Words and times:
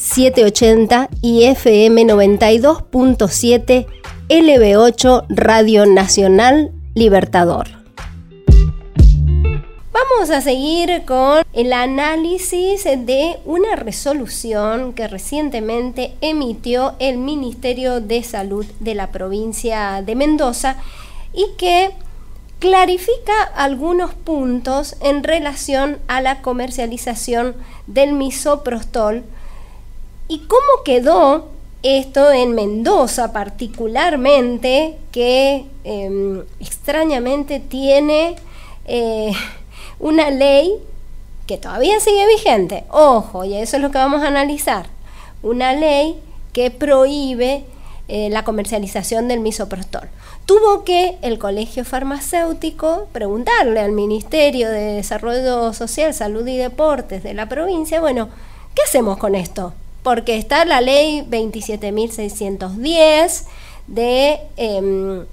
780 0.00 1.10
y 1.20 1.44
FM 1.44 2.04
92.7 2.04 3.86
LB8 4.30 5.26
Radio 5.28 5.84
Nacional 5.84 6.72
Libertador. 6.94 7.68
Vamos 9.92 10.30
a 10.30 10.40
seguir 10.40 11.02
con 11.04 11.42
el 11.52 11.74
análisis 11.74 12.84
de 12.84 13.36
una 13.44 13.76
resolución 13.76 14.94
que 14.94 15.06
recientemente 15.06 16.14
emitió 16.22 16.94
el 16.98 17.18
Ministerio 17.18 18.00
de 18.00 18.22
Salud 18.22 18.64
de 18.80 18.94
la 18.94 19.08
provincia 19.08 20.00
de 20.02 20.14
Mendoza 20.14 20.78
y 21.34 21.44
que 21.58 21.90
clarifica 22.58 23.42
algunos 23.54 24.14
puntos 24.14 24.96
en 25.02 25.24
relación 25.24 25.98
a 26.08 26.22
la 26.22 26.40
comercialización 26.40 27.54
del 27.86 28.14
misoprostol 28.14 29.24
y 30.30 30.38
cómo 30.46 30.84
quedó 30.84 31.48
esto 31.82 32.30
en 32.30 32.54
Mendoza 32.54 33.32
particularmente, 33.32 34.96
que 35.10 35.66
em, 35.82 36.44
extrañamente 36.60 37.58
tiene 37.58 38.36
eh, 38.84 39.32
una 39.98 40.30
ley 40.30 40.72
que 41.48 41.58
todavía 41.58 41.98
sigue 41.98 42.28
vigente, 42.28 42.84
ojo, 42.90 43.44
y 43.44 43.54
eso 43.54 43.76
es 43.76 43.82
lo 43.82 43.90
que 43.90 43.98
vamos 43.98 44.22
a 44.22 44.28
analizar, 44.28 44.86
una 45.42 45.72
ley 45.72 46.16
que 46.52 46.70
prohíbe 46.70 47.64
eh, 48.06 48.28
la 48.30 48.44
comercialización 48.44 49.26
del 49.26 49.40
misoprostol. 49.40 50.08
Tuvo 50.46 50.84
que 50.84 51.18
el 51.22 51.40
colegio 51.40 51.84
farmacéutico 51.84 53.08
preguntarle 53.10 53.80
al 53.80 53.90
Ministerio 53.90 54.68
de 54.68 54.94
Desarrollo 54.94 55.72
Social, 55.72 56.14
Salud 56.14 56.46
y 56.46 56.56
Deportes 56.56 57.24
de 57.24 57.34
la 57.34 57.48
provincia, 57.48 58.00
bueno, 58.00 58.28
¿qué 58.76 58.82
hacemos 58.82 59.18
con 59.18 59.34
esto? 59.34 59.72
Porque 60.02 60.36
está 60.36 60.64
la 60.64 60.80
ley 60.80 61.22
27.610 61.28 63.44
de 63.86 64.40
em, 64.56 65.26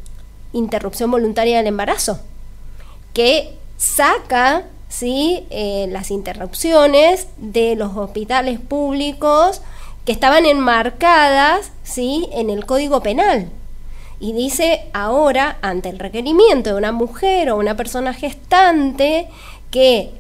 interrupción 0.53 1.11
voluntaria 1.11 1.57
del 1.57 1.67
embarazo, 1.67 2.19
que 3.13 3.55
saca 3.77 4.65
¿sí? 4.89 5.45
Eh, 5.49 5.87
las 5.89 6.11
interrupciones 6.11 7.27
de 7.37 7.75
los 7.75 7.95
hospitales 7.95 8.59
públicos 8.59 9.61
que 10.05 10.11
estaban 10.11 10.45
enmarcadas 10.45 11.71
¿sí? 11.83 12.29
en 12.31 12.49
el 12.49 12.65
Código 12.65 13.01
Penal. 13.01 13.49
Y 14.19 14.33
dice 14.33 14.85
ahora, 14.93 15.57
ante 15.61 15.89
el 15.89 15.99
requerimiento 15.99 16.71
de 16.71 16.77
una 16.77 16.91
mujer 16.91 17.51
o 17.51 17.57
una 17.57 17.75
persona 17.75 18.13
gestante 18.13 19.27
que 19.69 20.11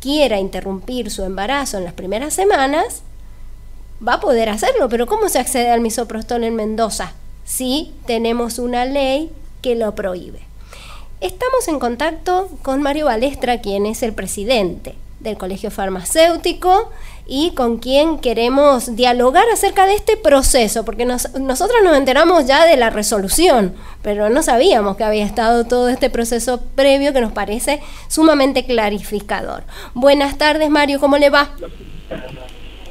quiera 0.00 0.38
interrumpir 0.38 1.10
su 1.10 1.24
embarazo 1.24 1.78
en 1.78 1.84
las 1.84 1.94
primeras 1.94 2.34
semanas, 2.34 3.02
va 4.06 4.14
a 4.14 4.20
poder 4.20 4.48
hacerlo. 4.48 4.88
Pero 4.88 5.06
¿cómo 5.06 5.28
se 5.28 5.38
accede 5.38 5.70
al 5.70 5.80
misoprostol 5.80 6.44
en 6.44 6.56
Mendoza? 6.56 7.12
Si 7.44 7.92
tenemos 8.06 8.58
una 8.58 8.84
ley 8.84 9.30
que 9.62 9.74
lo 9.74 9.94
prohíbe. 9.94 10.40
Estamos 11.20 11.68
en 11.68 11.78
contacto 11.78 12.50
con 12.62 12.82
Mario 12.82 13.06
Balestra, 13.06 13.60
quien 13.60 13.86
es 13.86 14.02
el 14.02 14.12
presidente 14.12 14.94
del 15.20 15.38
Colegio 15.38 15.70
Farmacéutico 15.70 16.90
y 17.26 17.52
con 17.52 17.78
quien 17.78 18.18
queremos 18.18 18.94
dialogar 18.94 19.46
acerca 19.50 19.86
de 19.86 19.94
este 19.94 20.18
proceso, 20.18 20.84
porque 20.84 21.06
nosotros 21.06 21.78
nos 21.82 21.96
enteramos 21.96 22.46
ya 22.46 22.66
de 22.66 22.76
la 22.76 22.90
resolución, 22.90 23.74
pero 24.02 24.28
no 24.28 24.42
sabíamos 24.42 24.96
que 24.96 25.04
había 25.04 25.24
estado 25.24 25.64
todo 25.64 25.88
este 25.88 26.10
proceso 26.10 26.60
previo 26.74 27.14
que 27.14 27.22
nos 27.22 27.32
parece 27.32 27.80
sumamente 28.08 28.66
clarificador. 28.66 29.64
Buenas 29.94 30.36
tardes, 30.36 30.68
Mario, 30.68 31.00
¿cómo 31.00 31.16
le 31.16 31.30
va? 31.30 31.52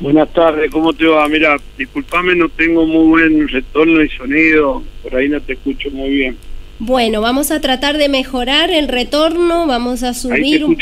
Buenas 0.03 0.34
tardes, 0.34 0.69
¿cómo 0.69 0.91
te 0.91 1.06
va? 1.06 1.25
Mira, 1.30 1.56
discúlpame, 1.78 2.36
no 2.36 2.50
tengo 2.50 2.86
muy 2.86 3.08
buen 3.08 3.47
retorno 3.47 4.03
y 4.03 4.09
sonido, 4.09 4.84
por 5.02 5.16
ahí 5.16 5.30
no 5.30 5.40
te 5.40 5.53
escucho 5.53 5.90
muy 5.91 6.09
bien. 6.09 6.36
Bueno, 6.78 7.22
vamos 7.22 7.52
a 7.52 7.62
tratar 7.62 7.97
de 7.97 8.09
mejorar 8.09 8.69
el 8.69 8.90
retorno, 8.90 9.66
vamos 9.66 10.03
a 10.03 10.13
subir... 10.13 10.66
un... 10.66 10.75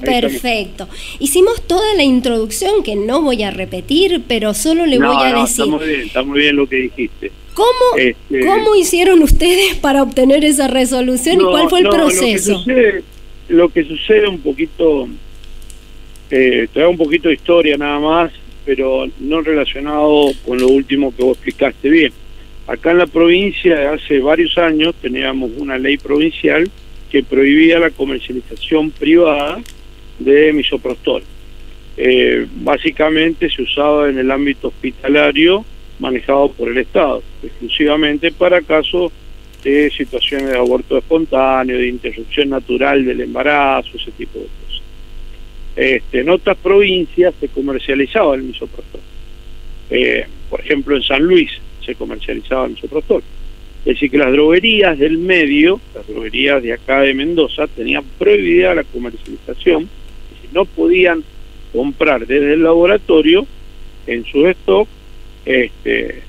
Perfecto. 0.00 0.90
Hicimos 1.20 1.62
toda 1.66 1.94
la 1.94 2.02
introducción 2.02 2.82
que 2.82 2.96
no 2.96 3.22
voy 3.22 3.44
a 3.44 3.50
repetir, 3.50 4.24
pero 4.28 4.52
solo 4.52 4.84
le 4.84 4.98
voy 4.98 5.16
a 5.18 5.40
decir... 5.40 5.64
Está 5.64 5.64
muy 5.64 5.86
bien, 5.86 6.00
está 6.02 6.22
muy 6.22 6.40
bien 6.40 6.56
lo 6.56 6.66
que 6.68 6.76
dijiste. 6.76 7.32
¿Cómo, 7.54 7.96
este, 7.96 8.44
¿Cómo 8.44 8.76
hicieron 8.76 9.22
ustedes 9.22 9.76
para 9.76 10.02
obtener 10.02 10.44
esa 10.44 10.68
resolución 10.68 11.40
y 11.40 11.44
cuál 11.44 11.70
fue 11.70 11.80
el 11.80 11.88
proceso? 11.88 12.52
Lo 12.52 12.58
que, 12.58 12.74
sucede, 12.74 13.04
lo 13.48 13.68
que 13.70 13.84
sucede 13.84 14.28
un 14.28 14.40
poquito, 14.40 15.08
eh, 16.30 16.68
te 16.70 16.80
da 16.80 16.88
un 16.88 16.98
poquito 16.98 17.28
de 17.28 17.36
historia 17.36 17.78
nada 17.78 17.98
más, 17.98 18.32
pero 18.64 19.08
no 19.18 19.40
relacionado 19.40 20.30
con 20.46 20.58
lo 20.58 20.68
último 20.68 21.14
que 21.14 21.22
vos 21.22 21.36
explicaste 21.36 21.88
bien. 21.88 22.12
Acá 22.66 22.92
en 22.92 22.98
la 22.98 23.06
provincia, 23.06 23.92
hace 23.92 24.20
varios 24.20 24.56
años, 24.58 24.94
teníamos 25.00 25.50
una 25.56 25.78
ley 25.78 25.96
provincial 25.96 26.70
que 27.10 27.22
prohibía 27.22 27.78
la 27.78 27.90
comercialización 27.90 28.90
privada 28.92 29.60
de 30.18 30.52
misoprostol. 30.52 31.22
Eh, 31.96 32.46
básicamente 32.56 33.50
se 33.50 33.62
usaba 33.62 34.08
en 34.08 34.18
el 34.18 34.30
ámbito 34.30 34.68
hospitalario 34.68 35.64
manejado 35.98 36.50
por 36.52 36.68
el 36.68 36.78
Estado, 36.78 37.22
exclusivamente 37.42 38.32
para 38.32 38.62
casos 38.62 39.12
de 39.62 39.90
situaciones 39.90 40.48
de 40.48 40.56
aborto 40.56 40.96
espontáneo, 40.96 41.76
de 41.76 41.88
interrupción 41.88 42.50
natural 42.50 43.04
del 43.04 43.20
embarazo, 43.20 43.90
ese 43.96 44.10
tipo 44.12 44.38
de 44.38 44.46
cosas. 44.46 44.69
Este, 45.76 46.20
en 46.20 46.30
otras 46.30 46.56
provincias 46.56 47.34
se 47.40 47.48
comercializaba 47.48 48.34
el 48.34 48.42
misoprostol. 48.42 49.00
Eh, 49.90 50.26
por 50.48 50.60
ejemplo, 50.60 50.96
en 50.96 51.02
San 51.02 51.22
Luis 51.22 51.50
se 51.84 51.94
comercializaba 51.94 52.66
el 52.66 52.72
misoprostol. 52.72 53.22
Es 53.80 53.94
decir, 53.94 54.10
que 54.10 54.18
las 54.18 54.32
droguerías 54.32 54.98
del 54.98 55.18
medio, 55.18 55.80
las 55.94 56.06
droguerías 56.06 56.62
de 56.62 56.74
acá 56.74 57.00
de 57.00 57.14
Mendoza, 57.14 57.66
tenían 57.66 58.04
prohibida 58.18 58.74
la 58.74 58.84
comercialización, 58.84 59.88
no 60.52 60.64
podían 60.64 61.24
comprar 61.72 62.26
desde 62.26 62.54
el 62.54 62.62
laboratorio 62.62 63.46
en 64.06 64.24
su 64.24 64.46
stock 64.48 64.88
este, 65.46 66.22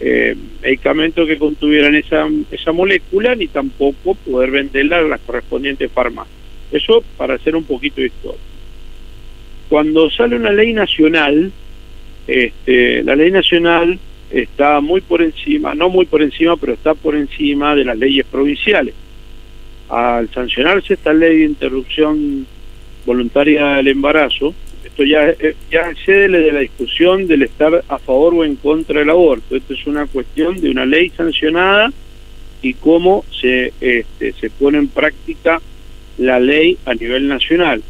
eh, 0.00 0.36
medicamentos 0.62 1.26
que 1.26 1.36
contuvieran 1.36 1.94
esa, 1.94 2.26
esa 2.50 2.72
molécula, 2.72 3.34
ni 3.34 3.48
tampoco 3.48 4.14
poder 4.14 4.50
venderla 4.50 4.98
a 4.98 5.02
las 5.02 5.20
correspondientes 5.20 5.90
farmacias. 5.90 6.34
Eso 6.72 7.04
para 7.16 7.34
hacer 7.34 7.54
un 7.54 7.64
poquito 7.64 8.00
de 8.00 8.06
historia. 8.06 8.40
Cuando 9.68 10.10
sale 10.10 10.36
una 10.36 10.52
ley 10.52 10.72
nacional, 10.72 11.50
este, 12.26 13.02
la 13.02 13.16
ley 13.16 13.30
nacional 13.30 13.98
está 14.30 14.80
muy 14.80 15.00
por 15.00 15.22
encima, 15.22 15.74
no 15.74 15.88
muy 15.88 16.06
por 16.06 16.22
encima, 16.22 16.56
pero 16.56 16.72
está 16.72 16.94
por 16.94 17.14
encima 17.14 17.74
de 17.74 17.84
las 17.84 17.98
leyes 17.98 18.26
provinciales. 18.26 18.94
Al 19.88 20.28
sancionarse 20.30 20.94
esta 20.94 21.12
ley 21.12 21.38
de 21.38 21.44
interrupción 21.44 22.46
voluntaria 23.06 23.76
del 23.76 23.88
embarazo, 23.88 24.54
esto 24.84 25.04
ya, 25.04 25.28
eh, 25.28 25.56
ya 25.70 25.90
excede 25.90 26.28
de 26.28 26.52
la 26.52 26.60
discusión 26.60 27.26
del 27.26 27.42
estar 27.42 27.84
a 27.88 27.98
favor 27.98 28.34
o 28.34 28.44
en 28.44 28.56
contra 28.56 29.00
del 29.00 29.10
aborto. 29.10 29.56
Esto 29.56 29.74
es 29.74 29.86
una 29.86 30.06
cuestión 30.06 30.60
de 30.60 30.70
una 30.70 30.86
ley 30.86 31.10
sancionada 31.16 31.92
y 32.62 32.74
cómo 32.74 33.24
se, 33.30 33.72
este, 33.80 34.32
se 34.32 34.50
pone 34.50 34.78
en 34.78 34.88
práctica 34.88 35.60
la 36.18 36.40
ley 36.40 36.78
a 36.86 36.94
nivel 36.94 37.28
nacional. 37.28 37.82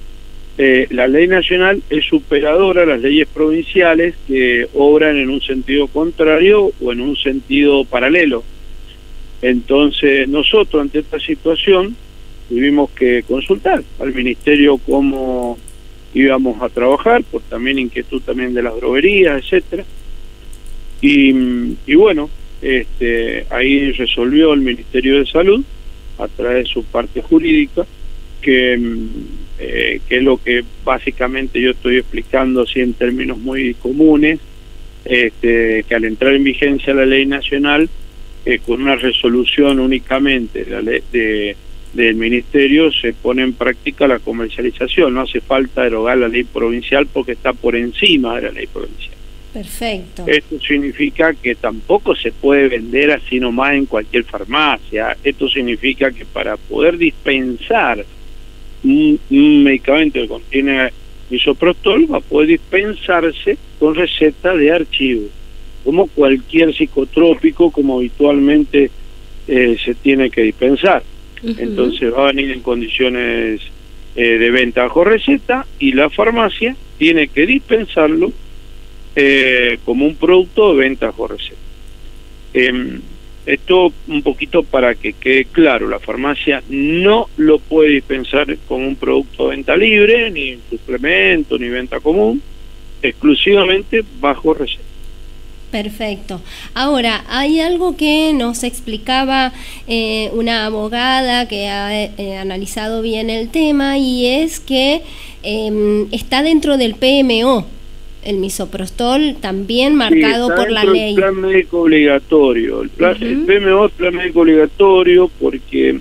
Eh, 0.56 0.86
la 0.90 1.08
ley 1.08 1.26
nacional 1.26 1.82
es 1.90 2.04
superadora 2.04 2.84
a 2.84 2.86
las 2.86 3.00
leyes 3.00 3.26
provinciales 3.26 4.14
que 4.26 4.68
obran 4.74 5.16
en 5.16 5.28
un 5.30 5.40
sentido 5.40 5.88
contrario 5.88 6.70
o 6.80 6.92
en 6.92 7.00
un 7.00 7.16
sentido 7.16 7.84
paralelo. 7.84 8.44
Entonces 9.42 10.28
nosotros 10.28 10.80
ante 10.80 11.00
esta 11.00 11.18
situación 11.18 11.96
tuvimos 12.48 12.90
que 12.90 13.24
consultar 13.24 13.82
al 13.98 14.14
ministerio 14.14 14.78
cómo 14.78 15.58
íbamos 16.14 16.62
a 16.62 16.68
trabajar, 16.68 17.24
por 17.24 17.42
también 17.42 17.80
inquietud 17.80 18.22
también 18.22 18.54
de 18.54 18.62
las 18.62 18.76
droguerías, 18.76 19.42
etcétera. 19.42 19.84
Y, 21.00 21.34
y 21.86 21.94
bueno, 21.96 22.30
este, 22.62 23.44
ahí 23.50 23.90
resolvió 23.92 24.52
el 24.54 24.60
Ministerio 24.60 25.18
de 25.18 25.26
Salud 25.26 25.64
a 26.18 26.28
través 26.28 26.64
de 26.64 26.72
su 26.72 26.84
parte 26.84 27.20
jurídica 27.20 27.84
que 28.40 28.78
eh, 29.58 30.00
que 30.08 30.16
es 30.16 30.22
lo 30.22 30.36
que 30.36 30.64
básicamente 30.84 31.60
yo 31.60 31.70
estoy 31.70 31.98
explicando 31.98 32.62
así 32.62 32.80
en 32.80 32.94
términos 32.94 33.38
muy 33.38 33.74
comunes, 33.74 34.40
este, 35.04 35.84
que 35.88 35.94
al 35.94 36.04
entrar 36.04 36.34
en 36.34 36.44
vigencia 36.44 36.94
la 36.94 37.06
ley 37.06 37.26
nacional, 37.26 37.88
eh, 38.46 38.58
con 38.58 38.82
una 38.82 38.96
resolución 38.96 39.78
únicamente 39.80 40.64
de 40.64 40.70
la 40.70 40.82
ley 40.82 41.02
de, 41.12 41.56
del 41.94 42.16
ministerio 42.16 42.92
se 42.92 43.12
pone 43.12 43.42
en 43.42 43.52
práctica 43.52 44.06
la 44.06 44.18
comercialización. 44.18 45.14
No 45.14 45.22
hace 45.22 45.40
falta 45.40 45.82
derogar 45.82 46.18
la 46.18 46.28
ley 46.28 46.44
provincial 46.44 47.06
porque 47.06 47.32
está 47.32 47.52
por 47.52 47.76
encima 47.76 48.36
de 48.36 48.42
la 48.42 48.50
ley 48.50 48.66
provincial. 48.66 49.14
Perfecto. 49.52 50.24
Esto 50.26 50.58
significa 50.60 51.32
que 51.32 51.54
tampoco 51.54 52.16
se 52.16 52.32
puede 52.32 52.68
vender 52.68 53.12
así 53.12 53.38
nomás 53.38 53.74
en 53.74 53.86
cualquier 53.86 54.24
farmacia. 54.24 55.16
Esto 55.22 55.48
significa 55.48 56.10
que 56.10 56.24
para 56.24 56.56
poder 56.56 56.98
dispensar 56.98 58.04
un, 58.84 59.64
medicamento 59.64 60.20
que 60.20 60.28
contiene 60.28 60.90
misoprostol 61.30 62.12
va 62.12 62.18
a 62.18 62.20
poder 62.20 62.48
dispensarse 62.48 63.56
con 63.78 63.94
receta 63.94 64.54
de 64.54 64.70
archivo, 64.70 65.28
como 65.82 66.06
cualquier 66.08 66.74
psicotrópico 66.74 67.70
como 67.70 67.98
habitualmente 67.98 68.90
eh, 69.48 69.76
se 69.82 69.94
tiene 69.94 70.30
que 70.30 70.42
dispensar. 70.42 71.02
Entonces 71.42 72.12
va 72.12 72.24
a 72.24 72.32
venir 72.32 72.52
en 72.52 72.60
condiciones 72.60 73.60
eh, 74.16 74.38
de 74.38 74.50
venta 74.50 74.84
bajo 74.84 75.04
receta 75.04 75.66
y 75.78 75.92
la 75.92 76.08
farmacia 76.08 76.74
tiene 76.96 77.28
que 77.28 77.44
dispensarlo 77.44 78.32
eh, 79.14 79.78
como 79.84 80.06
un 80.06 80.16
producto 80.16 80.72
de 80.72 80.78
venta 80.78 81.06
bajo 81.06 81.28
receta. 81.28 81.60
Esto 83.46 83.92
un 84.08 84.22
poquito 84.22 84.62
para 84.62 84.94
que 84.94 85.12
quede 85.12 85.44
claro, 85.44 85.88
la 85.88 86.00
farmacia 86.00 86.62
no 86.68 87.28
lo 87.36 87.58
puede 87.58 87.90
dispensar 87.90 88.56
como 88.66 88.86
un 88.86 88.96
producto 88.96 89.44
de 89.44 89.56
venta 89.56 89.76
libre, 89.76 90.30
ni 90.30 90.58
suplemento, 90.70 91.58
ni 91.58 91.68
venta 91.68 92.00
común, 92.00 92.40
exclusivamente 93.02 94.02
bajo 94.18 94.54
receta. 94.54 94.94
Perfecto. 95.74 96.40
Ahora, 96.72 97.24
hay 97.28 97.58
algo 97.58 97.96
que 97.96 98.32
nos 98.32 98.62
explicaba 98.62 99.52
eh, 99.88 100.30
una 100.32 100.66
abogada 100.66 101.48
que 101.48 101.68
ha 101.68 102.04
eh, 102.04 102.38
analizado 102.38 103.02
bien 103.02 103.28
el 103.28 103.48
tema 103.48 103.98
y 103.98 104.24
es 104.24 104.60
que 104.60 105.02
em, 105.42 106.06
está 106.12 106.44
dentro 106.44 106.76
del 106.76 106.94
PMO, 106.94 107.66
el 108.24 108.38
misoprostol 108.38 109.36
también 109.40 109.94
marcado 109.94 110.54
por 110.54 110.70
la 110.70 110.84
ley. 110.84 111.10
El 111.10 111.16
plan 111.16 111.40
médico 111.40 111.82
obligatorio. 111.82 112.82
El, 112.82 112.90
plan, 112.90 113.16
el 113.20 113.44
PMO 113.44 113.86
es 113.86 113.92
plan 113.92 114.14
médico 114.14 114.40
obligatorio 114.40 115.30
porque, 115.40 116.00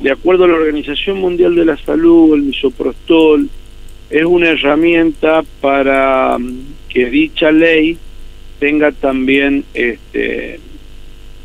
de 0.00 0.10
acuerdo 0.10 0.44
a 0.44 0.48
la 0.48 0.54
Organización 0.54 1.18
Mundial 1.18 1.54
de 1.54 1.64
la 1.64 1.76
Salud, 1.76 2.34
el 2.34 2.42
misoprostol 2.42 3.48
es 4.10 4.24
una 4.24 4.50
herramienta 4.50 5.42
para 5.60 6.36
mm, 6.38 6.58
que 6.88 7.10
dicha 7.10 7.52
ley 7.52 7.96
tenga 8.58 8.92
también 8.92 9.64
este 9.72 10.60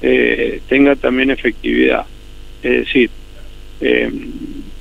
eh, 0.01 0.61
tenga 0.67 0.95
también 0.95 1.31
efectividad. 1.31 2.05
Es 2.61 2.85
decir, 2.85 3.09
eh, 3.81 4.11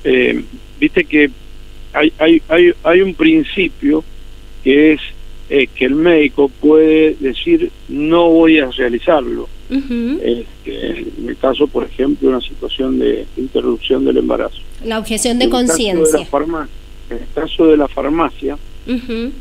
eh, 0.03 0.43
viste 0.79 1.05
que 1.05 1.29
hay, 1.93 2.11
hay, 2.17 2.41
hay, 2.49 2.73
hay 2.83 3.01
un 3.01 3.13
principio 3.13 4.03
que 4.63 4.93
es 4.93 5.01
eh, 5.49 5.67
que 5.67 5.85
el 5.85 5.95
médico 5.95 6.49
puede 6.49 7.15
decir 7.19 7.71
no 7.87 8.29
voy 8.29 8.59
a 8.59 8.71
realizarlo. 8.71 9.47
Este, 9.69 10.99
en 11.19 11.29
el 11.29 11.37
caso, 11.37 11.67
por 11.67 11.83
ejemplo, 11.85 12.29
una 12.29 12.41
situación 12.41 12.99
de 12.99 13.25
interrupción 13.37 14.05
del 14.05 14.17
embarazo. 14.17 14.59
La 14.83 14.99
objeción 14.99 15.39
de 15.39 15.49
conciencia. 15.49 16.27
En 17.09 17.17
el 17.17 17.27
caso 17.33 17.67
de 17.67 17.77
la 17.77 17.87
farmacia, 17.87 18.57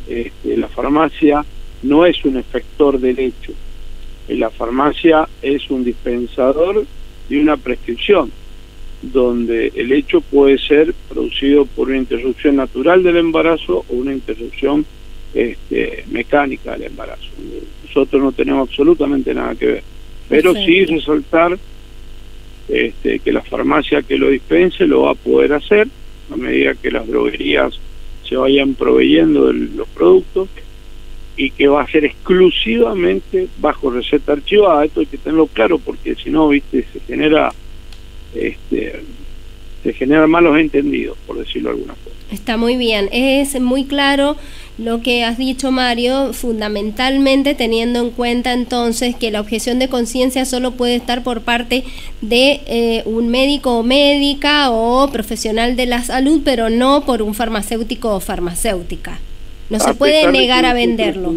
este, 0.09 0.57
la 0.57 0.69
farmacia 0.69 1.45
no 1.83 2.07
es 2.07 2.25
un 2.25 2.37
efector 2.37 2.99
del 2.99 3.19
hecho. 3.19 3.53
La 4.29 4.51
farmacia 4.51 5.29
es 5.43 5.71
un 5.71 5.85
dispensador 5.85 6.87
de 7.29 7.41
una 7.41 7.57
prescripción, 7.57 8.31
donde 9.03 9.73
el 9.75 9.93
hecho 9.93 10.21
puede 10.23 10.59
ser 10.59 10.95
producido 11.09 11.67
por 11.67 11.89
una 11.89 11.99
interrupción 11.99 12.57
natural 12.57 13.03
del 13.03 13.19
embarazo 13.19 13.85
o 13.89 13.95
una 13.95 14.13
interrupción 14.13 14.87
este, 15.35 16.05
mecánica 16.11 16.73
del 16.73 16.85
embarazo. 16.85 17.29
Nosotros 17.87 18.23
no 18.23 18.33
tenemos 18.33 18.69
absolutamente 18.69 19.35
nada 19.35 19.55
que 19.55 19.67
ver. 19.67 19.83
Pero 20.29 20.55
sí 20.55 20.85
resaltar 20.87 21.59
este, 22.69 23.19
que 23.19 23.33
la 23.33 23.43
farmacia 23.43 24.03
que 24.03 24.17
lo 24.17 24.31
dispense 24.31 24.87
lo 24.87 25.03
va 25.03 25.11
a 25.11 25.15
poder 25.15 25.53
hacer 25.53 25.89
a 26.33 26.37
medida 26.37 26.75
que 26.75 26.91
las 26.91 27.07
droguerías 27.07 27.79
se 28.27 28.37
vayan 28.37 28.75
proveyendo 28.75 29.49
de 29.49 29.53
los 29.53 29.89
productos 29.89 30.49
y 31.37 31.51
que 31.51 31.67
va 31.67 31.83
a 31.83 31.91
ser 31.91 32.05
exclusivamente 32.05 33.49
bajo 33.59 33.91
receta 33.91 34.33
archivada. 34.33 34.85
Esto 34.85 35.01
hay 35.01 35.07
que 35.07 35.19
tenerlo 35.19 35.47
claro 35.49 35.79
porque 35.79 36.15
si 36.15 36.31
no, 36.31 36.49
viste, 36.49 36.87
se 36.93 37.01
genera 37.01 37.53
este, 38.35 39.03
se 39.85 39.93
generan 39.93 40.31
malos 40.31 40.59
entendidos, 40.59 41.17
por 41.27 41.39
decirlo 41.39 41.69
de 41.69 41.77
alguna 41.77 41.95
forma. 41.95 42.19
Está 42.33 42.57
muy 42.57 42.77
bien, 42.77 43.09
es 43.13 43.61
muy 43.61 43.85
claro 43.85 44.37
lo 44.77 45.03
que 45.03 45.23
has 45.23 45.39
dicho 45.39 45.71
Mario, 45.71 46.33
fundamentalmente 46.33 47.55
teniendo 47.55 48.01
en 48.01 48.11
cuenta 48.11 48.53
entonces 48.53 49.15
que 49.15 49.31
la 49.31 49.41
objeción 49.41 49.79
de 49.79 49.89
conciencia 49.89 50.45
solo 50.45 50.73
puede 50.73 50.97
estar 50.97 51.23
por 51.23 51.43
parte 51.43 51.85
de 52.23 52.61
eh, 52.67 53.03
un 53.05 53.29
médico 53.29 53.79
o 53.79 53.83
médica 53.85 54.71
o 54.71 55.09
profesional 55.13 55.77
de 55.77 55.87
la 55.87 56.03
salud, 56.03 56.41
pero 56.45 56.71
no 56.71 57.05
por 57.05 57.23
un 57.23 57.35
farmacéutico 57.35 58.17
o 58.17 58.21
farmacéutica. 58.21 59.21
No 59.71 59.79
se 59.79 59.95
puede 59.95 60.31
negar 60.33 60.65
a 60.65 60.75
venderlo. 60.75 61.33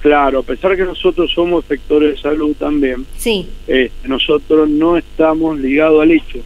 claro, 0.00 0.40
a 0.40 0.42
pesar 0.42 0.76
que 0.76 0.82
nosotros 0.82 1.30
somos 1.32 1.64
efectores 1.64 2.16
de 2.16 2.22
salud 2.22 2.56
también, 2.58 3.06
sí. 3.16 3.46
Eh, 3.68 3.90
nosotros 4.04 4.68
no 4.68 4.96
estamos 4.96 5.58
ligados 5.60 6.02
al 6.02 6.10
hecho. 6.10 6.40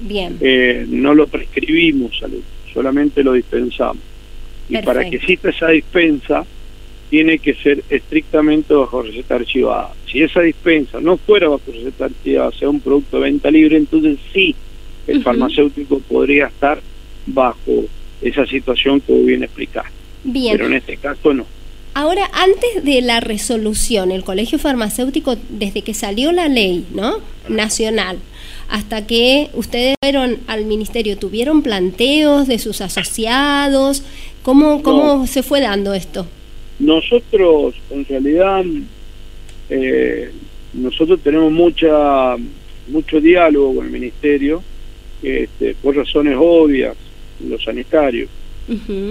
Bien. 0.00 0.36
Eh, 0.40 0.86
no 0.88 1.14
lo 1.14 1.26
prescribimos 1.26 2.22
al 2.22 2.32
solamente 2.72 3.22
lo 3.22 3.32
dispensamos. 3.32 4.02
Y 4.68 4.78
para 4.78 5.08
que 5.08 5.16
exista 5.16 5.50
esa 5.50 5.68
dispensa, 5.68 6.46
tiene 7.10 7.38
que 7.40 7.54
ser 7.54 7.82
estrictamente 7.90 8.72
bajo 8.72 9.02
receta 9.02 9.34
archivada. 9.34 9.92
Si 10.10 10.22
esa 10.22 10.42
dispensa 10.42 11.00
no 11.00 11.16
fuera 11.16 11.48
bajo 11.48 11.72
receta 11.72 12.04
archivada, 12.04 12.52
sea 12.52 12.70
un 12.70 12.80
producto 12.80 13.16
de 13.16 13.24
venta 13.24 13.50
libre, 13.50 13.76
entonces 13.76 14.18
sí, 14.32 14.54
el 15.08 15.22
farmacéutico 15.22 15.98
podría 15.98 16.46
estar 16.46 16.80
bajo 17.26 17.84
esa 18.22 18.46
situación 18.46 19.00
que 19.00 19.12
bien 19.12 19.42
explicaste. 19.42 19.90
Bien. 20.22 20.52
Pero 20.52 20.66
en 20.66 20.74
este 20.74 20.96
caso 20.98 21.34
no. 21.34 21.46
Ahora, 21.94 22.30
antes 22.32 22.84
de 22.84 23.00
la 23.02 23.20
resolución, 23.20 24.12
el 24.12 24.24
Colegio 24.24 24.58
Farmacéutico, 24.58 25.36
desde 25.48 25.82
que 25.82 25.94
salió 25.94 26.32
la 26.32 26.48
ley 26.48 26.86
¿no? 26.94 27.18
nacional, 27.48 28.18
hasta 28.68 29.06
que 29.06 29.50
ustedes 29.54 29.96
fueron 30.00 30.38
al 30.46 30.64
ministerio, 30.64 31.18
¿tuvieron 31.18 31.62
planteos 31.62 32.46
de 32.46 32.58
sus 32.58 32.80
asociados? 32.80 34.04
¿Cómo, 34.42 34.82
cómo 34.82 35.26
se 35.26 35.42
fue 35.42 35.60
dando 35.60 35.92
esto? 35.92 36.26
Nosotros, 36.78 37.74
en 37.90 38.06
realidad, 38.06 38.64
eh, 39.68 40.30
nosotros 40.72 41.20
tenemos 41.22 41.50
mucha 41.52 42.36
mucho 42.90 43.20
diálogo 43.20 43.76
con 43.76 43.86
el 43.86 43.92
ministerio, 43.92 44.62
este, 45.22 45.74
por 45.74 45.96
razones 45.96 46.36
obvias, 46.38 46.96
los 47.46 47.62
sanitarios. 47.62 48.28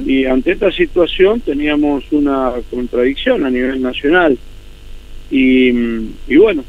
Y 0.05 0.25
ante 0.25 0.53
esta 0.53 0.71
situación 0.71 1.41
teníamos 1.41 2.05
una 2.11 2.53
contradicción 2.69 3.45
a 3.45 3.49
nivel 3.49 3.81
nacional. 3.81 4.37
Y, 5.29 5.69
y 6.27 6.37
bueno, 6.37 6.63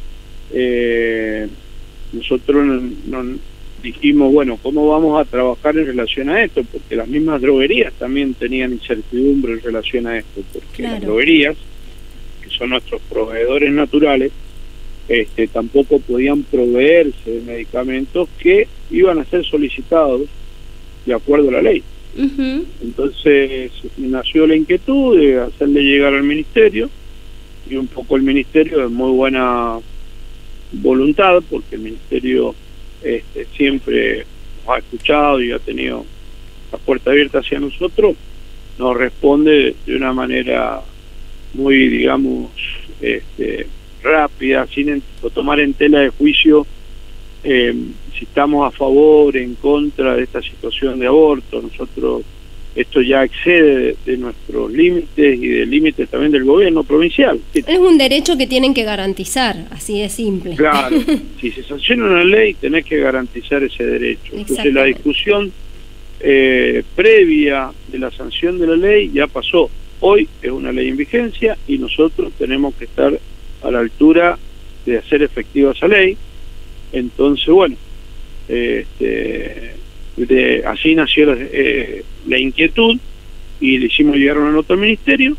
eh, 0.52 1.48
nosotros 2.12 2.82
dijimos, 3.82 4.32
bueno, 4.32 4.58
¿cómo 4.62 4.88
vamos 4.88 5.20
a 5.20 5.24
trabajar 5.24 5.76
en 5.78 5.86
relación 5.86 6.28
a 6.30 6.42
esto? 6.42 6.62
Porque 6.70 6.96
las 6.96 7.08
mismas 7.08 7.40
droguerías 7.40 7.92
también 7.94 8.34
tenían 8.34 8.72
incertidumbre 8.72 9.54
en 9.54 9.60
relación 9.60 10.06
a 10.06 10.18
esto, 10.18 10.42
porque 10.52 10.82
las 10.82 11.00
droguerías, 11.00 11.56
que 12.42 12.50
son 12.50 12.70
nuestros 12.70 13.00
proveedores 13.02 13.72
naturales, 13.72 14.32
este, 15.08 15.48
tampoco 15.48 15.98
podían 15.98 16.42
proveerse 16.42 17.30
de 17.30 17.40
medicamentos 17.40 18.28
que 18.38 18.68
iban 18.90 19.18
a 19.18 19.24
ser 19.24 19.44
solicitados 19.44 20.22
de 21.06 21.14
acuerdo 21.14 21.48
a 21.48 21.52
la 21.52 21.62
ley. 21.62 21.82
Entonces 22.16 23.70
nació 23.96 24.46
la 24.46 24.56
inquietud 24.56 25.18
de 25.18 25.40
hacerle 25.40 25.82
llegar 25.82 26.14
al 26.14 26.24
ministerio 26.24 26.90
y 27.68 27.76
un 27.76 27.86
poco 27.86 28.16
el 28.16 28.22
ministerio 28.22 28.80
de 28.80 28.88
muy 28.88 29.12
buena 29.12 29.78
voluntad, 30.72 31.42
porque 31.48 31.76
el 31.76 31.82
Ministerio 31.82 32.54
este, 33.02 33.46
siempre 33.56 34.24
nos 34.58 34.74
ha 34.74 34.78
escuchado 34.78 35.42
y 35.42 35.52
ha 35.52 35.58
tenido 35.58 36.04
la 36.72 36.78
puerta 36.78 37.10
abierta 37.10 37.38
hacia 37.38 37.60
nosotros, 37.60 38.16
nos 38.78 38.96
responde 38.96 39.74
de 39.86 39.96
una 39.96 40.12
manera 40.12 40.80
muy, 41.54 41.88
digamos, 41.88 42.50
este, 43.00 43.66
rápida, 44.02 44.66
sin 44.66 45.02
tomar 45.34 45.60
en 45.60 45.74
tela 45.74 46.00
de 46.00 46.10
juicio 46.10 46.66
eh, 47.42 47.74
si 48.16 48.24
estamos 48.24 48.66
a 48.66 48.76
favor, 48.76 49.36
en 49.36 49.54
contra 49.54 50.16
de 50.16 50.24
esta 50.24 50.42
situación 50.42 50.98
de 50.98 51.06
aborto. 51.06 51.60
Nosotros 51.60 52.22
esto 52.74 53.02
ya 53.02 53.24
excede 53.24 53.96
de, 54.06 54.16
nuestros 54.16 54.70
límites 54.70 55.38
y 55.40 55.48
de 55.48 55.66
límites 55.66 56.08
también 56.08 56.30
del 56.30 56.44
gobierno 56.44 56.84
provincial. 56.84 57.40
Es 57.52 57.78
un 57.78 57.98
derecho 57.98 58.38
que 58.38 58.46
tienen 58.46 58.74
que 58.74 58.84
garantizar, 58.84 59.66
así 59.70 60.00
de 60.00 60.08
simple. 60.08 60.54
Claro, 60.54 60.96
si 61.40 61.50
se 61.50 61.62
sanciona 61.64 62.06
una 62.06 62.24
ley, 62.24 62.54
tenés 62.54 62.84
que 62.84 62.98
garantizar 62.98 63.62
ese 63.64 63.84
derecho. 63.84 64.32
Entonces 64.32 64.72
la 64.72 64.84
discusión 64.84 65.52
eh, 66.20 66.84
previa 66.94 67.70
de 67.88 67.98
la 67.98 68.10
sanción 68.10 68.58
de 68.58 68.66
la 68.68 68.76
ley 68.76 69.10
ya 69.12 69.26
pasó. 69.26 69.68
Hoy 70.00 70.28
es 70.40 70.50
una 70.50 70.70
ley 70.70 70.88
en 70.88 70.96
vigencia 70.96 71.58
y 71.66 71.76
nosotros 71.76 72.32
tenemos 72.38 72.74
que 72.74 72.84
estar 72.84 73.18
a 73.62 73.70
la 73.70 73.80
altura 73.80 74.38
de 74.86 74.98
hacer 74.98 75.22
efectiva 75.22 75.72
esa 75.72 75.88
ley. 75.88 76.16
Entonces, 76.92 77.46
bueno, 77.46 77.76
este, 78.48 79.74
de, 80.16 80.62
así 80.66 80.94
nació 80.94 81.32
eh, 81.34 82.04
la 82.26 82.38
inquietud 82.38 82.98
y 83.60 83.78
le 83.78 83.86
hicimos 83.86 84.16
llegar 84.16 84.38
una 84.38 84.50
nota 84.50 84.74
al 84.74 84.80
ministerio. 84.80 85.36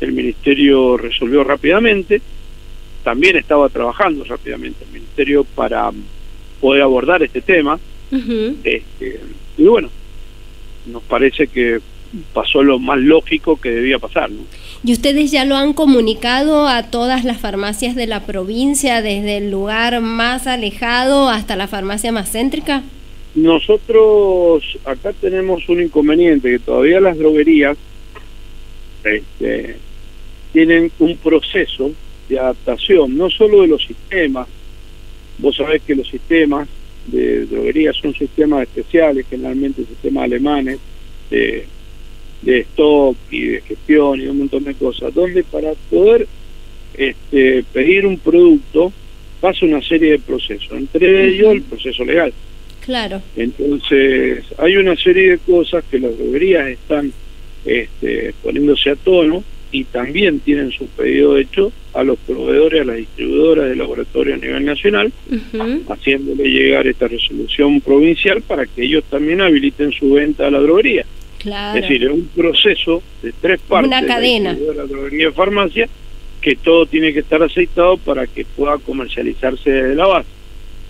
El 0.00 0.12
ministerio 0.12 0.96
resolvió 0.96 1.44
rápidamente. 1.44 2.20
También 3.02 3.36
estaba 3.36 3.68
trabajando 3.68 4.24
rápidamente 4.24 4.84
el 4.84 4.92
ministerio 4.92 5.44
para 5.44 5.90
poder 6.60 6.82
abordar 6.82 7.22
este 7.22 7.40
tema. 7.40 7.78
este, 8.64 9.20
y 9.58 9.62
bueno, 9.64 9.90
nos 10.86 11.02
parece 11.02 11.48
que 11.48 11.80
pasó 12.32 12.62
lo 12.62 12.78
más 12.78 12.98
lógico 12.98 13.60
que 13.60 13.70
debía 13.70 13.98
pasar. 13.98 14.30
¿no? 14.30 14.42
¿Y 14.86 14.92
ustedes 14.92 15.32
ya 15.32 15.44
lo 15.44 15.56
han 15.56 15.72
comunicado 15.72 16.68
a 16.68 16.84
todas 16.84 17.24
las 17.24 17.40
farmacias 17.40 17.96
de 17.96 18.06
la 18.06 18.24
provincia, 18.24 19.02
desde 19.02 19.38
el 19.38 19.50
lugar 19.50 20.00
más 20.00 20.46
alejado 20.46 21.28
hasta 21.28 21.56
la 21.56 21.66
farmacia 21.66 22.12
más 22.12 22.30
céntrica? 22.30 22.84
Nosotros 23.34 24.62
acá 24.84 25.12
tenemos 25.12 25.68
un 25.68 25.82
inconveniente, 25.82 26.52
que 26.52 26.58
todavía 26.60 27.00
las 27.00 27.18
droguerías 27.18 27.76
este, 29.02 29.74
tienen 30.52 30.92
un 31.00 31.16
proceso 31.16 31.90
de 32.28 32.38
adaptación, 32.38 33.18
no 33.18 33.28
solo 33.28 33.62
de 33.62 33.66
los 33.66 33.84
sistemas, 33.84 34.46
vos 35.38 35.56
sabés 35.56 35.82
que 35.82 35.96
los 35.96 36.08
sistemas 36.08 36.68
de 37.08 37.46
droguerías 37.46 37.96
son 37.96 38.14
sistemas 38.14 38.62
especiales, 38.62 39.26
generalmente 39.28 39.84
sistemas 39.84 40.26
alemanes, 40.26 40.78
de, 41.28 41.66
de 42.42 42.60
stock 42.60 43.16
y 43.30 43.46
de 43.46 43.60
gestión 43.62 44.20
y 44.20 44.26
un 44.26 44.38
montón 44.38 44.64
de 44.64 44.74
cosas, 44.74 45.12
donde 45.14 45.42
para 45.44 45.72
poder 45.90 46.26
este, 46.94 47.64
pedir 47.72 48.06
un 48.06 48.18
producto 48.18 48.92
pasa 49.40 49.66
una 49.66 49.82
serie 49.82 50.12
de 50.12 50.18
procesos, 50.18 50.72
entre 50.72 51.28
ellos 51.28 51.52
el 51.52 51.62
proceso 51.62 52.04
legal. 52.04 52.32
Claro. 52.84 53.20
Entonces, 53.36 54.44
hay 54.58 54.76
una 54.76 54.96
serie 54.96 55.32
de 55.32 55.38
cosas 55.38 55.84
que 55.90 55.98
las 55.98 56.16
droguerías 56.16 56.68
están 56.68 57.12
este, 57.64 58.32
poniéndose 58.42 58.90
a 58.90 58.96
tono 58.96 59.42
y 59.72 59.84
también 59.84 60.38
tienen 60.40 60.70
su 60.70 60.86
pedido 60.86 61.36
hecho 61.36 61.72
a 61.92 62.04
los 62.04 62.18
proveedores, 62.20 62.82
a 62.82 62.84
las 62.84 62.96
distribuidoras 62.96 63.68
de 63.68 63.76
laboratorio 63.76 64.34
a 64.34 64.38
nivel 64.38 64.64
nacional, 64.64 65.12
haciéndole 65.88 66.44
llegar 66.48 66.86
esta 66.86 67.08
resolución 67.08 67.80
provincial 67.80 68.42
para 68.42 68.66
que 68.66 68.84
ellos 68.84 69.04
también 69.10 69.40
habiliten 69.40 69.92
su 69.92 70.12
venta 70.12 70.46
a 70.46 70.50
la 70.50 70.60
droguería. 70.60 71.04
Claro. 71.38 71.78
Es 71.78 71.82
decir, 71.82 72.04
es 72.04 72.10
un 72.10 72.28
proceso 72.28 73.02
de 73.22 73.32
tres 73.40 73.60
partes. 73.60 73.88
Una 73.88 74.06
cadena. 74.06 74.54
De 74.54 74.74
la 74.74 74.84
droguería 74.84 75.28
y 75.28 75.32
farmacia, 75.32 75.88
que 76.40 76.56
todo 76.56 76.86
tiene 76.86 77.12
que 77.12 77.20
estar 77.20 77.42
aceitado 77.42 77.96
para 77.96 78.26
que 78.26 78.44
pueda 78.44 78.78
comercializarse 78.78 79.70
desde 79.70 79.94
la 79.94 80.06
base 80.06 80.36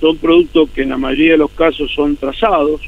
son 0.00 0.16
productos 0.18 0.70
que 0.70 0.82
en 0.82 0.90
la 0.90 0.98
mayoría 0.98 1.32
de 1.32 1.38
los 1.38 1.50
casos 1.50 1.90
son 1.94 2.16
trazados, 2.16 2.80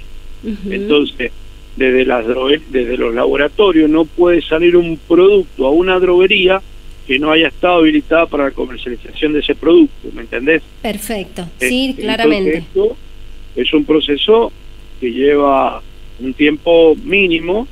entonces 0.71 1.33
desde, 1.77 2.05
las 2.05 2.25
desde 2.71 2.97
los 2.97 3.15
laboratorios 3.15 3.89
no 3.89 4.05
puede 4.05 4.43
salir 4.43 4.77
un 4.77 4.97
producto 4.97 5.67
a 5.67 5.71
una 5.71 5.99
droguería 5.99 6.61
que 7.07 7.19
no 7.19 7.33
haya 7.33 7.49
estado 7.49 7.79
habilitada 7.79 8.27
para 8.27 8.45
la 8.45 8.51
comercialización 8.51 9.33
de 9.33 9.41
ese 9.41 9.55
producto, 9.55 10.09
¿me 10.13 10.23
entendés? 10.23 10.63
Perfecto, 10.83 11.43
eh, 11.61 11.69
sí, 11.69 11.97
claramente. 11.99 12.59
Esto 12.59 12.97
es 13.57 13.73
un 13.73 13.85
proceso 13.85 14.53
que 15.01 15.11
lleva 15.11 15.83
un 16.21 16.35
tiempo 16.35 16.97
mínimo, 17.05 17.67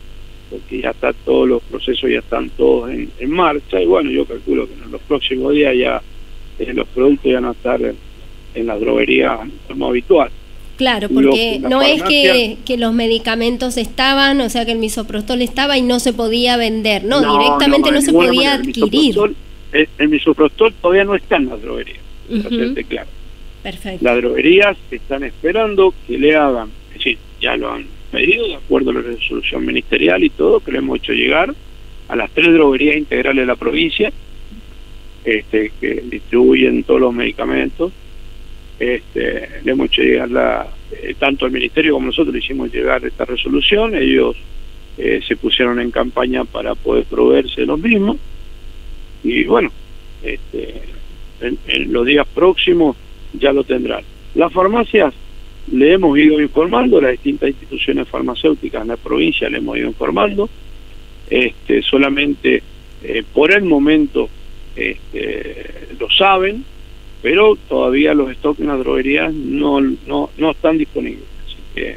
porque 0.50 0.80
ya 0.82 0.90
está 0.90 1.12
todos 1.12 1.48
los 1.48 1.62
procesos 1.62 2.10
ya 2.10 2.20
están 2.20 2.50
todos 2.50 2.90
en, 2.90 3.30
marcha, 3.30 3.80
y 3.80 3.86
bueno, 3.86 4.10
yo 4.10 4.24
calculo 4.24 4.66
que 4.66 4.74
en 4.74 4.90
los 4.90 5.00
próximos 5.02 5.52
días 5.52 5.74
ya 5.76 6.02
eh, 6.58 6.72
los 6.72 6.86
productos 6.88 7.32
ya 7.32 7.40
no 7.40 7.52
estar 7.52 7.80
en 8.54 8.66
la 8.66 8.78
droguería 8.78 9.38
como 9.68 9.88
habitual. 9.88 10.30
Claro, 10.76 11.08
porque 11.08 11.58
no 11.58 11.80
es 11.80 12.02
que, 12.02 12.58
que, 12.66 12.76
los 12.76 12.92
medicamentos 12.92 13.78
estaban, 13.78 14.40
o 14.42 14.50
sea 14.50 14.66
que 14.66 14.72
el 14.72 14.78
misoprostol 14.78 15.40
estaba 15.40 15.78
y 15.78 15.82
no 15.82 16.00
se 16.00 16.12
podía 16.12 16.58
vender, 16.58 17.04
no, 17.04 17.20
directamente 17.38 17.90
no, 17.90 18.02
se 18.02 18.12
podía 18.12 18.54
adquirir. 18.54 19.16
El 19.72 20.08
misoprostol, 20.08 20.74
todavía 20.74 21.04
no 21.04 21.14
está 21.14 21.36
en 21.36 21.48
la 21.48 21.56
droguería, 21.56 21.96
claro. 22.88 23.08
Perfecto. 23.62 24.04
Las 24.04 24.16
droguerías 24.18 24.76
están 24.90 25.24
esperando 25.24 25.94
que 26.06 26.18
le 26.18 26.36
hagan, 26.36 26.70
es 26.90 26.98
decir, 26.98 27.18
ya 27.40 27.56
lo 27.56 27.72
han 27.72 27.95
pedido 28.10 28.46
de 28.46 28.56
acuerdo 28.56 28.90
a 28.90 28.94
la 28.94 29.00
resolución 29.02 29.64
ministerial 29.64 30.22
y 30.24 30.30
todo, 30.30 30.60
que 30.60 30.72
le 30.72 30.78
hemos 30.78 30.98
hecho 30.98 31.12
llegar 31.12 31.54
a 32.08 32.16
las 32.16 32.30
tres 32.30 32.52
droguerías 32.52 32.96
integrales 32.96 33.42
de 33.42 33.46
la 33.46 33.56
provincia, 33.56 34.12
este, 35.24 35.72
que 35.80 36.02
distribuyen 36.08 36.84
todos 36.84 37.00
los 37.00 37.14
medicamentos. 37.14 37.92
Este, 38.78 39.48
le 39.64 39.72
hemos 39.72 39.86
hecho 39.86 40.02
llegar 40.02 40.30
la, 40.30 40.66
eh, 40.92 41.14
tanto 41.18 41.46
al 41.46 41.52
ministerio 41.52 41.94
como 41.94 42.06
nosotros 42.06 42.32
le 42.32 42.40
hicimos 42.40 42.72
llegar 42.72 43.04
esta 43.04 43.24
resolución, 43.24 43.94
ellos 43.94 44.36
eh, 44.98 45.20
se 45.26 45.36
pusieron 45.36 45.80
en 45.80 45.90
campaña 45.90 46.44
para 46.44 46.74
poder 46.74 47.04
proveerse 47.04 47.66
los 47.66 47.78
mismos 47.78 48.18
y 49.24 49.44
bueno, 49.44 49.70
este, 50.22 50.82
en, 51.40 51.92
los 51.92 52.06
días 52.06 52.26
próximos 52.32 52.96
ya 53.32 53.52
lo 53.52 53.64
tendrán. 53.64 54.04
Las 54.34 54.52
farmacias 54.52 55.12
le 55.72 55.92
hemos 55.92 56.18
ido 56.18 56.40
informando, 56.40 57.00
las 57.00 57.12
distintas 57.12 57.50
instituciones 57.50 58.08
farmacéuticas 58.08 58.82
en 58.82 58.88
la 58.88 58.96
provincia 58.96 59.48
le 59.48 59.58
hemos 59.58 59.76
ido 59.76 59.88
informando, 59.88 60.48
este, 61.28 61.82
solamente 61.82 62.62
eh, 63.02 63.24
por 63.32 63.52
el 63.52 63.64
momento 63.64 64.28
este, 64.76 65.66
lo 65.98 66.10
saben, 66.10 66.64
pero 67.22 67.56
todavía 67.68 68.14
los 68.14 68.32
stocks 68.36 68.60
en 68.60 68.68
las 68.68 68.78
droguerías 68.78 69.32
no, 69.32 69.80
no, 69.80 70.30
no 70.36 70.50
están 70.50 70.78
disponibles. 70.78 71.24
Así 71.44 71.56
que 71.74 71.96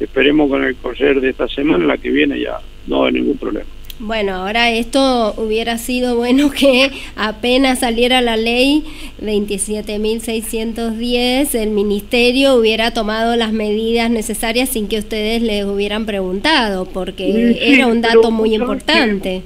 esperemos 0.00 0.50
con 0.50 0.64
el 0.64 0.74
correr 0.76 1.20
de 1.20 1.30
esta 1.30 1.46
semana, 1.48 1.84
la 1.84 1.98
que 1.98 2.10
viene 2.10 2.40
ya 2.40 2.58
no 2.86 3.04
hay 3.04 3.12
ningún 3.12 3.38
problema. 3.38 3.68
Bueno, 4.00 4.34
ahora 4.34 4.72
esto 4.72 5.34
hubiera 5.36 5.78
sido 5.78 6.16
bueno 6.16 6.50
que 6.50 6.90
apenas 7.14 7.78
saliera 7.78 8.20
la 8.20 8.36
ley 8.36 8.82
27.610, 9.22 11.54
el 11.54 11.70
ministerio 11.70 12.56
hubiera 12.56 12.90
tomado 12.90 13.36
las 13.36 13.52
medidas 13.52 14.10
necesarias 14.10 14.70
sin 14.70 14.88
que 14.88 14.98
ustedes 14.98 15.42
les 15.42 15.64
hubieran 15.64 16.06
preguntado, 16.06 16.86
porque 16.86 17.56
era 17.60 17.86
un 17.86 18.00
dato 18.00 18.32
muy 18.32 18.54
importante. 18.54 19.42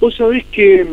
vos 0.00 0.14
sabés 0.14 0.44
que 0.52 0.86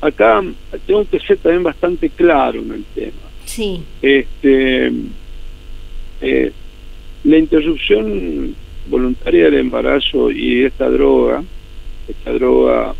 acá 0.00 0.42
tengo 0.86 1.08
que 1.08 1.20
ser 1.20 1.38
también 1.38 1.62
bastante 1.62 2.10
claro 2.10 2.62
en 2.62 2.72
el 2.72 2.84
tema. 2.94 3.12
Sí. 3.44 3.80
Este, 4.02 4.90
eh, 6.20 6.50
la 7.22 7.38
interrupción 7.38 8.56
voluntaria 8.88 9.44
del 9.44 9.60
embarazo 9.60 10.30
y 10.30 10.64
esta 10.64 10.88
droga, 10.88 11.42
esta 12.08 12.32
droga 12.32 12.94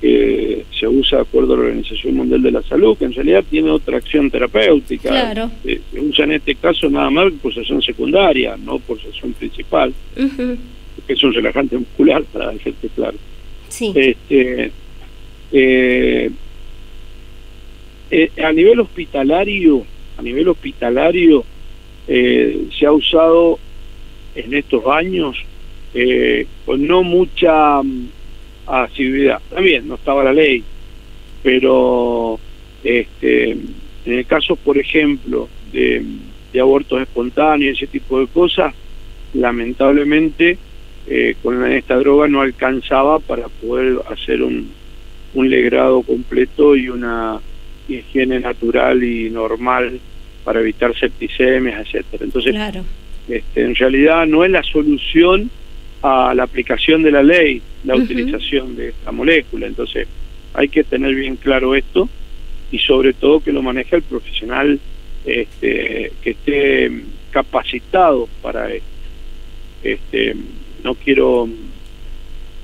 eh, 0.00 0.64
se 0.78 0.88
usa 0.88 1.18
de 1.18 1.22
acuerdo 1.22 1.54
a 1.54 1.56
la 1.56 1.62
Organización 1.64 2.16
Mundial 2.16 2.42
de 2.42 2.50
la 2.50 2.62
Salud, 2.62 2.96
que 2.96 3.04
en 3.04 3.12
realidad 3.12 3.44
tiene 3.48 3.70
otra 3.70 3.98
acción 3.98 4.30
terapéutica. 4.30 5.08
Claro. 5.08 5.50
Eh, 5.64 5.80
se 5.92 6.00
usa 6.00 6.24
en 6.24 6.32
este 6.32 6.54
caso 6.56 6.88
nada 6.90 7.10
más 7.10 7.32
por 7.40 7.54
sesión 7.54 7.80
secundaria, 7.82 8.56
no 8.56 8.78
por 8.78 9.00
sesión 9.00 9.32
principal, 9.32 9.92
que 10.14 11.12
es 11.12 11.22
un 11.22 11.32
relajante 11.32 11.78
muscular, 11.78 12.22
para 12.32 12.50
decirte 12.50 12.88
claro. 12.94 13.16
Sí. 13.68 13.92
Este, 13.94 14.72
eh, 15.52 16.30
eh, 18.10 18.30
a 18.44 18.52
nivel 18.52 18.80
hospitalario, 18.80 19.84
a 20.18 20.22
nivel 20.22 20.48
hospitalario 20.48 21.44
eh, 22.06 22.66
se 22.78 22.84
ha 22.84 22.92
usado 22.92 23.58
en 24.34 24.54
estos 24.54 24.86
años 24.86 25.36
eh, 25.94 26.46
con 26.64 26.86
no 26.86 27.02
mucha 27.02 27.82
mm, 27.82 28.08
asiduidad. 28.66 29.40
También 29.50 29.86
no 29.88 29.96
estaba 29.96 30.24
la 30.24 30.32
ley, 30.32 30.62
pero 31.42 32.38
este, 32.82 33.50
en 33.50 33.78
el 34.06 34.26
caso, 34.26 34.56
por 34.56 34.78
ejemplo, 34.78 35.48
de, 35.72 36.04
abortos 36.60 37.00
espontáneos, 37.00 37.76
ese 37.78 37.86
tipo 37.86 38.20
de 38.20 38.26
cosas, 38.26 38.74
lamentablemente 39.32 40.58
eh, 41.06 41.34
con 41.42 41.64
esta 41.72 41.96
droga 41.96 42.28
no 42.28 42.42
alcanzaba 42.42 43.18
para 43.20 43.48
poder 43.48 44.00
hacer 44.10 44.42
un, 44.42 44.70
un 45.34 45.50
legrado 45.50 46.02
completo 46.02 46.76
y 46.76 46.88
una 46.88 47.40
higiene 47.88 48.40
natural 48.40 49.02
y 49.02 49.30
normal 49.30 49.98
para 50.44 50.60
evitar 50.60 50.96
septicemias, 50.98 51.86
etcétera. 51.86 52.24
Entonces, 52.24 52.54
este, 53.28 53.62
en 53.62 53.74
realidad 53.74 54.26
no 54.26 54.44
es 54.44 54.50
la 54.50 54.62
solución 54.62 55.50
a 56.02 56.34
la 56.34 56.42
aplicación 56.42 57.02
de 57.02 57.12
la 57.12 57.22
ley 57.22 57.62
la 57.84 57.96
utilización 57.96 58.76
de 58.76 58.88
esta 58.90 59.12
molécula. 59.12 59.66
Entonces, 59.66 60.06
hay 60.54 60.68
que 60.68 60.84
tener 60.84 61.14
bien 61.14 61.36
claro 61.36 61.74
esto 61.74 62.08
y 62.70 62.78
sobre 62.78 63.12
todo 63.12 63.40
que 63.40 63.52
lo 63.52 63.62
maneje 63.62 63.96
el 63.96 64.02
profesional 64.02 64.78
este, 65.24 66.12
que 66.22 66.30
esté 66.30 66.90
capacitado 67.30 68.28
para 68.40 68.72
esto. 68.72 68.86
Este, 69.82 70.36
no 70.84 70.94
quiero 70.94 71.48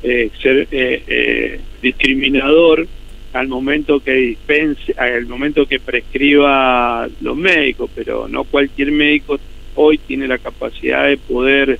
eh, 0.02 0.30
ser 0.40 0.68
eh, 0.70 1.02
eh, 1.06 1.60
discriminador 1.82 2.86
al 3.32 3.48
momento 3.48 4.00
que 4.00 4.12
dispense, 4.12 4.94
al 4.96 5.26
momento 5.26 5.66
que 5.66 5.80
prescriba 5.80 7.08
los 7.20 7.36
médicos, 7.36 7.90
pero 7.94 8.28
no 8.28 8.44
cualquier 8.44 8.92
médico 8.92 9.38
hoy 9.78 9.98
tiene 9.98 10.26
la 10.26 10.38
capacidad 10.38 11.06
de 11.06 11.16
poder 11.16 11.78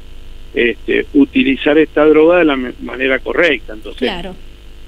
este, 0.55 1.07
utilizar 1.15 1.77
esta 1.77 2.05
droga 2.07 2.39
de 2.39 2.45
la 2.45 2.57
manera 2.81 3.19
correcta. 3.19 3.73
Entonces, 3.75 4.09
claro. 4.09 4.35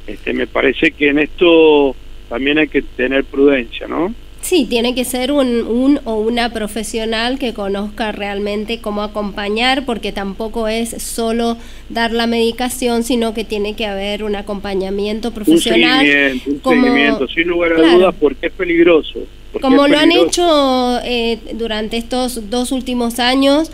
este, 0.07 0.33
me 0.33 0.47
parece 0.47 0.93
que 0.93 1.09
en 1.09 1.19
esto 1.19 1.95
también 2.29 2.59
hay 2.59 2.69
que 2.69 2.83
tener 2.83 3.25
prudencia, 3.25 3.89
¿no? 3.89 4.15
Sí, 4.41 4.65
tiene 4.65 4.95
que 4.95 5.05
ser 5.05 5.33
un, 5.33 5.67
un, 5.67 6.01
o 6.05 6.15
una 6.15 6.51
profesional 6.51 7.39
que 7.39 7.53
conozca 7.53 8.11
realmente 8.11 8.81
cómo 8.81 9.03
acompañar, 9.03 9.85
porque 9.85 10.13
tampoco 10.13 10.67
es 10.67 10.91
solo 11.03 11.59
dar 11.91 12.13
la 12.13 12.27
medicación, 12.27 13.03
sino 13.03 13.35
que 13.35 13.45
tiene 13.45 13.75
que 13.75 13.85
haber 13.85 14.25
un 14.25 14.37
acompañamiento 14.37 15.33
profesional. 15.33 16.01
Un 16.01 16.07
seguimiento, 16.07 16.71
un 16.71 16.83
seguimiento 16.83 17.29
sin 17.29 17.49
lugar 17.49 17.73
a 17.75 17.93
dudas, 17.93 18.15
porque 18.19 18.47
es 18.47 18.53
peligroso. 18.53 19.19
Como 19.61 19.89
lo 19.89 19.99
han 19.99 20.13
hecho 20.13 20.99
eh, 21.05 21.39
durante 21.55 21.97
estos 21.97 22.51
dos 22.51 22.73
últimos 22.73 23.19
años, 23.19 23.71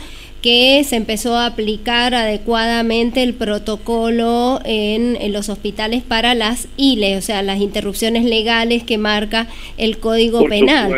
que 0.47 0.85
se 0.85 0.95
empezó 0.95 1.35
a 1.35 1.47
aplicar 1.47 2.15
adecuadamente 2.15 3.23
el 3.23 3.35
protocolo 3.35 4.61
en, 4.65 5.17
los 5.33 5.49
hospitales 5.49 6.05
para 6.05 6.37
las 6.37 6.69
ILE, 6.77 7.17
o 7.17 7.21
sea, 7.21 7.43
las 7.43 7.59
interrupciones 7.61 8.25
legales 8.25 8.85
que 8.85 8.97
marca 8.97 9.49
el 9.77 9.99
Código 9.99 10.45
Penal. 10.45 10.95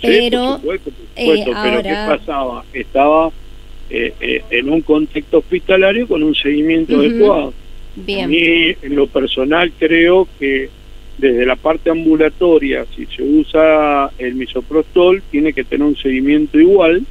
pero, 0.00 0.60
eh, 1.16 1.44
pero 1.44 1.82
¿qué 1.82 1.96
pasaba? 2.06 2.64
Estaba 2.72 3.30
eh, 3.90 4.14
eh, 4.20 4.42
en 4.50 4.70
un 4.70 4.80
contexto 4.80 5.38
hospitalario 5.38 6.08
con 6.08 6.22
un 6.22 6.34
seguimiento 6.34 6.98
adecuado. 6.98 7.52
Bien. 7.94 8.24
A 8.24 8.28
mí, 8.28 8.74
en 8.80 8.96
lo 8.96 9.06
personal, 9.06 9.72
creo 9.78 10.26
que 10.38 10.70
desde 11.18 11.44
la 11.44 11.56
parte 11.56 11.90
ambulatoria, 11.90 12.86
si 12.96 13.06
se 13.06 13.22
usa 13.22 14.10
el 14.18 14.34
misoprostol, 14.36 15.22
tiene 15.30 15.52
que 15.52 15.64
tener 15.64 15.86
un 15.86 15.96
seguimiento 15.96 16.58
igual 16.58 17.04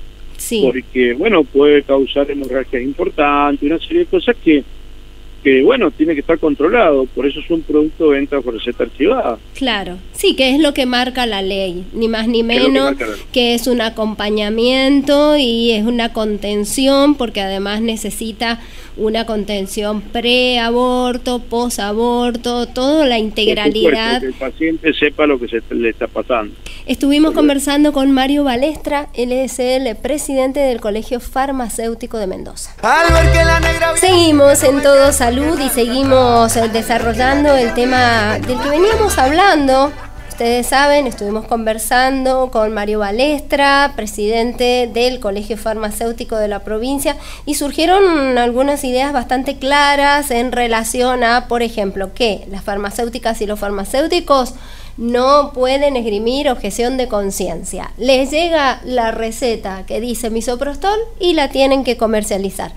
porque, 0.62 1.14
bueno, 1.14 1.44
puede 1.44 1.84
causar 1.84 2.30
hemorragias 2.30 2.82
importantes, 2.82 3.70
una 3.70 3.80
serie 3.80 4.00
de 4.00 4.06
cosas 4.06 4.36
que, 4.44 4.64
que, 5.48 5.63
bueno, 5.63 5.92
tiene 5.92 6.13
que 6.13 6.20
estar 6.20 6.38
controlado. 6.39 7.06
Por 7.06 7.25
eso 7.25 7.39
es 7.39 7.50
un 7.50 7.62
producto 7.62 8.10
de 8.10 8.18
venta 8.18 8.42
por 8.42 8.54
receta 8.54 8.84
archivada. 8.84 9.38
Claro, 9.56 9.98
sí, 10.12 10.36
que 10.36 10.54
es 10.54 10.60
lo 10.60 10.74
que 10.74 10.86
marca 10.86 11.25
la 11.25 11.42
ley, 11.42 11.86
ni 11.94 12.10
más 12.10 12.27
ni 12.27 12.44
menos, 12.44 12.96
que, 13.32 13.54
es 13.54 13.66
un 13.68 13.80
acompañamiento 13.80 15.38
y 15.38 15.72
es 15.72 15.86
una 15.86 16.12
contención, 16.12 17.16
porque 17.16 17.39
además 17.39 17.80
necesita 17.80 18.60
una 18.98 19.25
contención 19.25 20.01
pre-aborto, 20.01 21.39
post-aborto, 21.39 22.68
toda 22.68 23.06
la 23.06 23.18
integralidad. 23.18 24.20
que 24.20 24.27
el 24.27 24.34
paciente 24.34 24.94
sepa 24.94 25.27
lo 25.27 25.39
que 25.39 25.48
se 25.48 25.62
le 25.74 25.89
está 25.89 26.08
pasando. 26.08 26.54
Estuvimos 26.88 27.34
conversando 27.34 27.92
con 27.94 28.12
Mario 28.12 28.44
Balestra, 28.44 29.10
él 29.13 29.32
es 29.32 29.60
el 29.60 29.96
presidente 29.98 30.60
del 30.62 30.80
Colegio 30.82 31.20
Farmacéutico 31.20 32.18
de 32.18 32.27
Mendoza. 32.27 32.75
Seguimos 33.96 34.63
en 34.63 34.82
Todo 34.82 35.12
Y 35.38 35.70
seguimos 35.70 36.56
desarrollando 36.74 37.56
el 37.56 37.72
tema 37.75 38.39
del 38.39 38.60
que 38.60 38.70
veníamos 38.70 39.20
hablando 39.20 39.91
ustedes 40.38 40.67
saben, 40.67 41.07
estuvimos 41.07 41.46
conversando 41.46 42.51
con 42.51 42.72
Mario 42.72 43.00
Balestra, 43.00 43.94
presidente 43.96 44.88
del 44.92 45.20
Colegio 45.20 45.57
Farmacéutico 45.57 46.35
de 46.38 46.48
la 46.48 46.59
provincia, 46.59 47.18
y 47.48 47.55
surgieron 47.55 48.38
algunas 48.38 48.83
ideas 48.83 49.14
bastante 49.14 49.57
claras 49.57 50.29
en 50.29 50.51
relación 50.51 51.24
a, 51.24 51.48
por 51.48 51.64
ejemplo, 51.64 52.14
que 52.14 52.46
las 52.51 52.64
farmacéuticas 52.64 53.42
y 53.42 53.48
los 53.48 53.59
farmacéuticos 53.59 54.53
no 54.98 55.53
pueden 55.53 55.96
esgrimir 55.96 56.51
objeción 56.51 56.98
de 56.98 57.07
conciencia. 57.07 57.92
Les 57.98 58.29
llega 58.29 58.79
la 58.85 59.09
receta 59.09 59.88
que 59.88 60.00
dice 60.00 60.29
misoprostol 60.29 61.00
y 61.20 61.33
la 61.33 61.50
tienen 61.50 61.83
que 61.83 61.98
comercializar 61.98 62.74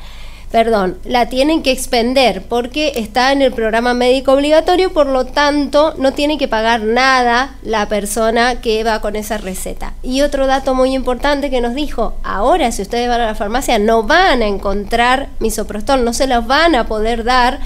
perdón, 0.51 0.99
la 1.05 1.29
tienen 1.29 1.63
que 1.63 1.71
expender 1.71 2.43
porque 2.43 2.93
está 2.97 3.33
en 3.33 3.41
el 3.41 3.53
programa 3.53 3.95
médico 3.95 4.33
obligatorio, 4.33 4.93
por 4.93 5.07
lo 5.07 5.25
tanto 5.25 5.95
no 5.97 6.13
tiene 6.13 6.39
que 6.39 6.49
pagar 6.49 6.83
nada 6.83 7.55
la 7.63 7.87
persona 7.89 8.61
que 8.61 8.83
va 8.83 9.01
con 9.01 9.15
esa 9.15 9.39
receta. 9.39 9.95
Y 10.03 10.23
otro 10.23 10.47
dato 10.47 10.75
muy 10.75 10.95
importante 10.95 11.51
que 11.51 11.61
nos 11.61 11.75
dijo, 11.75 12.15
ahora 12.25 12.73
si 12.73 12.83
ustedes 12.83 13.09
van 13.09 13.21
a 13.21 13.27
la 13.27 13.35
farmacia 13.35 13.79
no 13.79 14.03
van 14.03 14.43
a 14.43 14.47
encontrar 14.47 15.29
misoprostol, 15.39 16.05
no 16.05 16.13
se 16.13 16.27
las 16.27 16.47
van 16.47 16.75
a 16.75 16.87
poder 16.87 17.23
dar 17.23 17.61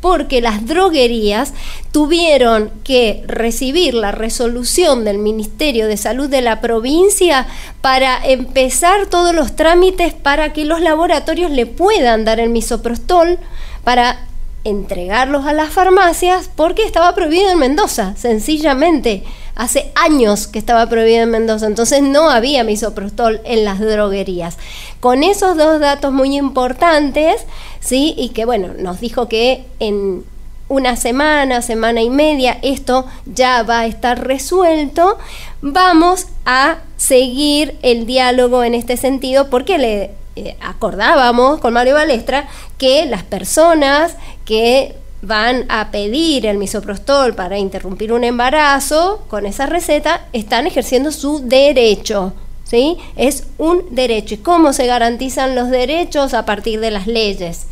porque 0.00 0.40
las 0.40 0.66
droguerías 0.66 1.52
tuvieron 1.92 2.70
que 2.84 3.24
recibir 3.26 3.94
la 3.94 4.12
resolución 4.12 5.04
del 5.04 5.18
Ministerio 5.18 5.86
de 5.86 5.96
Salud 5.96 6.28
de 6.28 6.40
la 6.40 6.60
provincia 6.60 7.46
para 7.80 8.24
empezar 8.24 9.06
todos 9.06 9.34
los 9.34 9.56
trámites 9.56 10.14
para 10.14 10.52
que 10.52 10.64
los 10.64 10.80
laboratorios 10.80 11.50
le 11.50 11.66
puedan 11.66 12.24
dar 12.24 12.38
el 12.38 12.50
misoprostol 12.50 13.38
para 13.82 14.26
entregarlos 14.62 15.46
a 15.46 15.52
las 15.52 15.70
farmacias 15.70 16.50
porque 16.54 16.84
estaba 16.84 17.14
prohibido 17.14 17.50
en 17.50 17.58
Mendoza, 17.58 18.14
sencillamente. 18.16 19.24
Hace 19.56 19.90
años 19.94 20.46
que 20.46 20.58
estaba 20.58 20.86
prohibido 20.88 21.22
en 21.22 21.30
Mendoza, 21.30 21.66
entonces 21.66 22.02
no 22.02 22.30
había 22.30 22.64
misoprostol 22.64 23.40
en 23.44 23.64
las 23.64 23.80
droguerías. 23.80 24.56
Con 25.00 25.22
esos 25.22 25.56
dos 25.56 25.80
datos 25.80 26.12
muy 26.12 26.36
importantes, 26.36 27.44
¿sí? 27.80 28.14
Y 28.16 28.30
que 28.30 28.44
bueno, 28.44 28.68
nos 28.78 29.00
dijo 29.00 29.28
que 29.28 29.64
en 29.78 30.24
una 30.70 30.94
semana, 30.94 31.62
semana 31.62 32.00
y 32.00 32.10
media, 32.10 32.56
esto 32.62 33.04
ya 33.26 33.64
va 33.64 33.80
a 33.80 33.86
estar 33.86 34.24
resuelto. 34.24 35.18
Vamos 35.60 36.28
a 36.46 36.78
seguir 36.96 37.76
el 37.82 38.06
diálogo 38.06 38.62
en 38.62 38.74
este 38.74 38.96
sentido 38.96 39.50
porque 39.50 39.78
le 39.78 40.10
eh, 40.36 40.56
acordábamos 40.60 41.58
con 41.58 41.74
Mario 41.74 41.94
Balestra 41.94 42.48
que 42.78 43.04
las 43.04 43.24
personas 43.24 44.14
que 44.44 44.94
van 45.22 45.66
a 45.68 45.90
pedir 45.90 46.46
el 46.46 46.56
misoprostol 46.56 47.34
para 47.34 47.58
interrumpir 47.58 48.12
un 48.12 48.22
embarazo 48.22 49.24
con 49.26 49.46
esa 49.46 49.66
receta 49.66 50.28
están 50.32 50.68
ejerciendo 50.68 51.10
su 51.10 51.40
derecho. 51.40 52.32
¿Sí? 52.62 52.96
Es 53.16 53.48
un 53.58 53.82
derecho. 53.90 54.34
¿Y 54.34 54.38
cómo 54.38 54.72
se 54.72 54.86
garantizan 54.86 55.56
los 55.56 55.68
derechos 55.68 56.32
a 56.32 56.46
partir 56.46 56.78
de 56.78 56.92
las 56.92 57.08
leyes? 57.08 57.66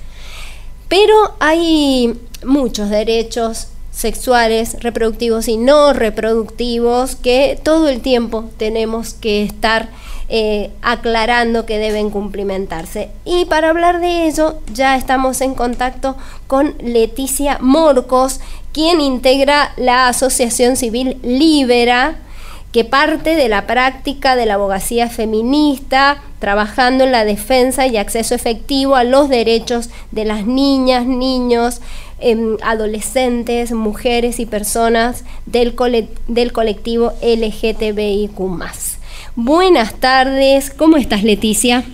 Pero 0.89 1.37
hay 1.39 2.19
muchos 2.45 2.91
derechos 2.91 3.69
sexuales, 3.91 4.77
reproductivos 4.81 5.49
y 5.49 5.57
no 5.57 5.93
reproductivos 5.93 7.17
que 7.17 7.59
todo 7.63 7.89
el 7.89 8.01
tiempo 8.01 8.45
tenemos 8.57 9.15
que 9.15 9.43
estar 9.43 9.89
eh, 10.29 10.71
aclarando 10.83 11.67
que 11.67 11.79
deben 11.79 12.11
cumplimentarse. 12.11 13.11
Y 13.25 13.47
para 13.47 13.71
hablar 13.71 14.01
de 14.01 14.27
ello, 14.29 14.59
ya 14.73 14.95
estamos 14.95 15.41
en 15.41 15.55
contacto 15.55 16.17
con 16.47 16.75
Leticia 16.81 17.59
Morcos, 17.61 18.41
quien 18.73 19.01
integra 19.01 19.73
la 19.77 20.09
Asociación 20.09 20.77
Civil 20.77 21.17
Libera 21.23 22.19
que 22.73 22.85
parte 22.85 23.35
de 23.35 23.49
la 23.49 23.67
práctica 23.67 24.37
de 24.37 24.45
la 24.45 24.55
abogacía 24.55 25.09
feminista, 25.09 26.23
trabajando 26.39 27.05
en 27.05 27.13
la 27.13 27.25
defensa 27.25 27.87
y 27.87 27.97
acceso 27.97 28.35
efectivo 28.35 28.95
a 28.95 29.05
los 29.05 29.29
derechos 29.29 29.89
de 30.11 30.27
las 30.27 30.47
niñas, 30.47 31.07
niños, 31.07 31.81
em, 32.21 32.57
adolescentes, 32.63 33.73
mujeres 33.73 34.41
y 34.41 34.47
personas 34.47 35.25
del, 35.47 35.75
del 36.29 36.53
colectivo 36.53 37.13
LGTBIQ. 37.23 38.39
Buenas 39.37 39.95
tardes, 39.95 40.71
¿cómo 40.71 40.97
estás 40.97 41.23
Leticia? 41.23 41.85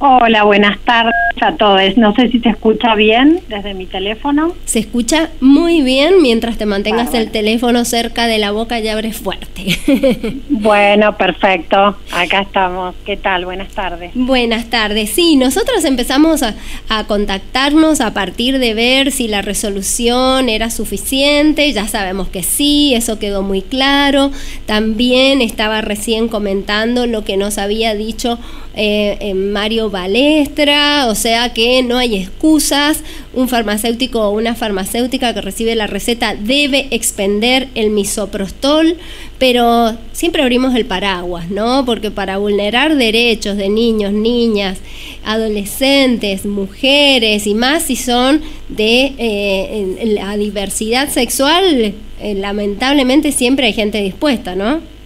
Hola, 0.00 0.44
buenas 0.44 0.78
tardes 0.84 1.12
a 1.40 1.56
todos. 1.56 1.96
No 1.96 2.14
sé 2.14 2.28
si 2.28 2.38
se 2.38 2.50
escucha 2.50 2.94
bien 2.94 3.40
desde 3.48 3.74
mi 3.74 3.84
teléfono. 3.84 4.54
Se 4.64 4.78
escucha 4.78 5.30
muy 5.40 5.82
bien 5.82 6.22
mientras 6.22 6.56
te 6.56 6.66
mantengas 6.66 7.14
el 7.14 7.32
teléfono 7.32 7.84
cerca 7.84 8.28
de 8.28 8.38
la 8.38 8.52
boca 8.52 8.78
y 8.78 8.86
abres 8.86 9.16
fuerte. 9.16 9.76
bueno, 10.48 11.16
perfecto. 11.16 11.96
Acá 12.12 12.42
estamos. 12.42 12.94
¿Qué 13.04 13.16
tal? 13.16 13.44
Buenas 13.44 13.70
tardes. 13.70 14.12
Buenas 14.14 14.70
tardes. 14.70 15.10
Sí, 15.10 15.34
nosotros 15.34 15.84
empezamos 15.84 16.44
a, 16.44 16.54
a 16.88 17.04
contactarnos 17.08 18.00
a 18.00 18.14
partir 18.14 18.60
de 18.60 18.74
ver 18.74 19.10
si 19.10 19.26
la 19.26 19.42
resolución 19.42 20.48
era 20.48 20.70
suficiente. 20.70 21.72
Ya 21.72 21.88
sabemos 21.88 22.28
que 22.28 22.44
sí, 22.44 22.94
eso 22.94 23.18
quedó 23.18 23.42
muy 23.42 23.62
claro. 23.62 24.30
También 24.64 25.42
estaba 25.42 25.80
recién 25.80 26.28
comentando 26.28 27.06
lo 27.06 27.24
que 27.24 27.36
nos 27.36 27.58
había 27.58 27.96
dicho 27.96 28.38
eh, 28.80 29.34
Mario 29.34 29.90
Balestra, 29.90 31.08
o 31.08 31.16
sea, 31.16 31.52
que 31.52 31.82
no 31.82 31.98
hay 31.98 32.16
excusas, 32.16 33.02
un 33.34 33.48
farmacéutico 33.48 34.20
o 34.20 34.30
una 34.30 34.54
farmacéutica 34.54 35.34
que 35.34 35.40
recibe 35.40 35.74
la 35.74 35.88
receta 35.88 36.36
debe 36.36 36.86
expender 36.92 37.68
el 37.74 37.90
misoprostol, 37.90 38.96
pero 39.38 39.96
siempre 40.12 40.42
abrimos 40.42 40.76
el 40.76 40.86
paraguas, 40.86 41.50
¿no? 41.50 41.84
Porque 41.84 42.12
para 42.12 42.38
vulnerar 42.38 42.94
derechos 42.94 43.56
de 43.56 43.68
niños, 43.68 44.12
niñas, 44.12 44.78
adolescentes, 45.24 46.46
mujeres 46.46 47.48
y 47.48 47.54
más 47.54 47.82
si 47.82 47.96
son 47.96 48.42
de 48.68 49.12
eh, 49.18 50.14
la 50.16 50.36
diversidad 50.36 51.08
sexual, 51.08 51.94
eh, 52.20 52.34
lamentablemente 52.34 53.32
siempre 53.32 53.66
hay 53.66 53.72
gente 53.72 54.00
dispuesta, 54.00 54.54
¿no? 54.54 54.97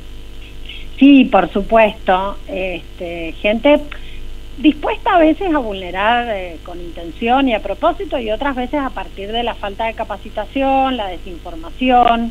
Sí, 1.03 1.25
por 1.25 1.53
supuesto, 1.53 2.37
este, 2.47 3.33
gente 3.43 3.81
dispuesta 4.59 5.17
a 5.17 5.19
veces 5.19 5.53
a 5.53 5.59
vulnerar 5.59 6.29
eh, 6.31 6.59
con 6.63 6.81
intención 6.81 7.49
y 7.49 7.55
a 7.55 7.61
propósito 7.61 8.21
y 8.21 8.31
otras 8.31 8.55
veces 8.55 8.79
a 8.79 8.91
partir 8.91 9.33
de 9.33 9.43
la 9.43 9.57
falta 9.57 9.87
de 9.87 9.95
capacitación, 9.95 10.97
la 10.97 11.09
desinformación, 11.09 12.31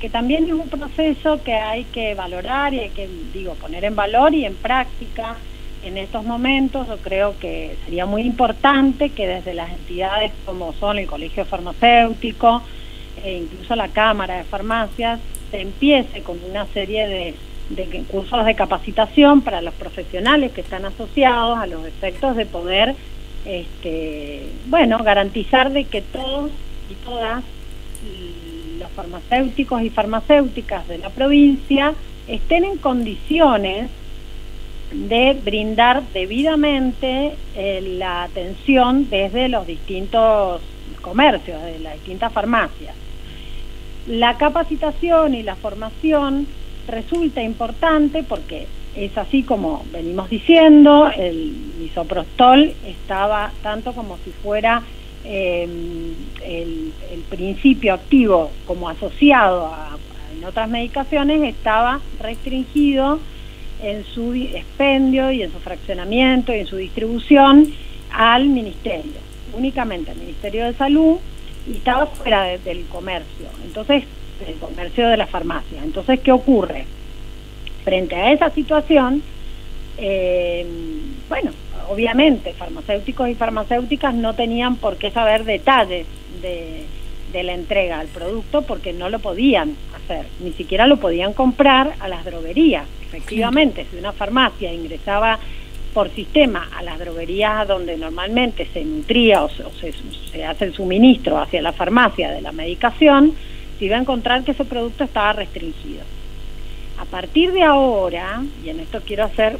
que 0.00 0.08
también 0.08 0.44
es 0.44 0.52
un 0.52 0.66
proceso 0.66 1.42
que 1.44 1.52
hay 1.52 1.84
que 1.84 2.14
valorar 2.14 2.72
y 2.72 2.80
hay 2.80 2.88
que, 2.88 3.06
digo, 3.34 3.52
poner 3.52 3.84
en 3.84 3.94
valor 3.94 4.32
y 4.32 4.46
en 4.46 4.54
práctica. 4.54 5.36
En 5.84 5.98
estos 5.98 6.24
momentos 6.24 6.88
yo 6.88 6.96
creo 6.96 7.38
que 7.38 7.76
sería 7.84 8.06
muy 8.06 8.22
importante 8.22 9.10
que 9.10 9.26
desde 9.26 9.52
las 9.52 9.70
entidades 9.70 10.32
como 10.46 10.72
son 10.72 10.98
el 10.98 11.06
Colegio 11.06 11.44
Farmacéutico 11.44 12.62
e 13.22 13.40
incluso 13.40 13.76
la 13.76 13.88
Cámara 13.88 14.38
de 14.38 14.44
Farmacias 14.44 15.20
se 15.50 15.60
empiece 15.60 16.22
con 16.22 16.38
una 16.48 16.64
serie 16.72 17.06
de 17.08 17.34
de 17.70 18.04
cursos 18.08 18.44
de 18.44 18.54
capacitación 18.54 19.40
para 19.40 19.60
los 19.60 19.74
profesionales 19.74 20.52
que 20.52 20.60
están 20.60 20.84
asociados 20.84 21.58
a 21.58 21.66
los 21.66 21.84
efectos 21.84 22.36
de 22.36 22.46
poder, 22.46 22.94
este, 23.44 24.46
bueno, 24.66 24.98
garantizar 25.02 25.72
de 25.72 25.84
que 25.84 26.02
todos 26.02 26.50
y 26.90 26.94
todas 27.04 27.42
los 28.78 28.90
farmacéuticos 28.90 29.82
y 29.82 29.90
farmacéuticas 29.90 30.86
de 30.86 30.98
la 30.98 31.10
provincia 31.10 31.94
estén 32.28 32.64
en 32.64 32.78
condiciones 32.78 33.90
de 34.92 35.36
brindar 35.44 36.02
debidamente 36.12 37.34
eh, 37.56 37.96
la 37.98 38.24
atención 38.24 39.10
desde 39.10 39.48
los 39.48 39.66
distintos 39.66 40.60
comercios, 41.02 41.60
de 41.62 41.80
las 41.80 41.94
distintas 41.94 42.32
farmacias. 42.32 42.94
La 44.06 44.36
capacitación 44.38 45.34
y 45.34 45.42
la 45.42 45.56
formación 45.56 46.46
resulta 46.86 47.42
importante 47.42 48.22
porque 48.22 48.66
es 48.94 49.16
así 49.18 49.42
como 49.42 49.84
venimos 49.92 50.30
diciendo, 50.30 51.10
el 51.14 51.52
misoprostol 51.78 52.72
estaba 52.86 53.52
tanto 53.62 53.92
como 53.92 54.16
si 54.24 54.30
fuera 54.30 54.82
em, 55.24 56.14
el, 56.42 56.92
principio 57.28 57.94
activo 57.94 58.50
como 58.66 58.88
asociado 58.88 59.66
a, 59.66 59.98
en 60.36 60.44
otras 60.44 60.68
medicaciones, 60.68 61.42
estaba 61.42 62.00
restringido 62.20 63.18
en 63.82 64.04
su 64.04 64.32
expendio 64.32 65.30
y 65.32 65.42
en 65.42 65.52
su 65.52 65.58
fraccionamiento 65.58 66.54
y 66.54 66.60
en 66.60 66.66
su 66.66 66.76
distribución 66.76 67.72
al 68.12 68.48
ministerio, 68.48 69.20
únicamente 69.52 70.12
al 70.12 70.18
Ministerio 70.18 70.64
de 70.64 70.74
Salud 70.74 71.16
y 71.68 71.72
estaba 71.72 72.06
fuera 72.06 72.44
del 72.58 72.86
comercio. 72.86 73.46
Entonces, 73.64 74.04
el 74.46 74.54
comercio 74.56 75.08
de 75.08 75.16
la 75.16 75.26
farmacia. 75.26 75.82
Entonces, 75.82 76.20
¿qué 76.20 76.32
ocurre? 76.32 76.84
Frente 77.84 78.16
a 78.16 78.32
esa 78.32 78.50
situación, 78.50 79.22
eh, 79.98 80.66
bueno, 81.28 81.52
obviamente 81.88 82.52
farmacéuticos 82.52 83.28
y 83.28 83.34
farmacéuticas 83.34 84.14
no 84.14 84.34
tenían 84.34 84.76
por 84.76 84.96
qué 84.96 85.10
saber 85.10 85.44
detalles 85.44 86.06
de, 86.42 86.84
de 87.32 87.42
la 87.42 87.54
entrega 87.54 88.00
al 88.00 88.08
producto 88.08 88.62
porque 88.62 88.92
no 88.92 89.08
lo 89.08 89.18
podían 89.18 89.76
hacer, 89.94 90.26
ni 90.40 90.52
siquiera 90.52 90.86
lo 90.86 90.98
podían 90.98 91.32
comprar 91.32 91.94
a 92.00 92.08
las 92.08 92.24
droguerías. 92.24 92.86
Efectivamente, 93.06 93.86
si 93.90 93.96
una 93.98 94.12
farmacia 94.12 94.72
ingresaba 94.72 95.38
por 95.96 96.10
sistema 96.10 96.68
a 96.76 96.82
las 96.82 96.98
droguerías 96.98 97.66
donde 97.66 97.96
normalmente 97.96 98.66
se 98.72 98.84
nutría 98.84 99.42
o, 99.44 99.48
se, 99.48 99.94
se, 100.30 100.44
hace 100.44 100.66
el 100.66 100.74
suministro 100.74 101.38
hacia 101.38 101.62
la 101.62 101.72
farmacia 101.72 102.30
de 102.30 102.42
la 102.42 102.52
medicación, 102.52 103.32
se 103.78 103.84
iba 103.84 103.96
a 103.96 104.00
encontrar 104.00 104.44
que 104.44 104.52
ese 104.52 104.64
producto 104.64 105.04
estaba 105.04 105.32
restringido. 105.32 106.02
A 106.98 107.04
partir 107.04 107.52
de 107.52 107.62
ahora, 107.62 108.42
y 108.64 108.70
en 108.70 108.80
esto 108.80 109.00
quiero 109.04 109.24
hacer 109.24 109.58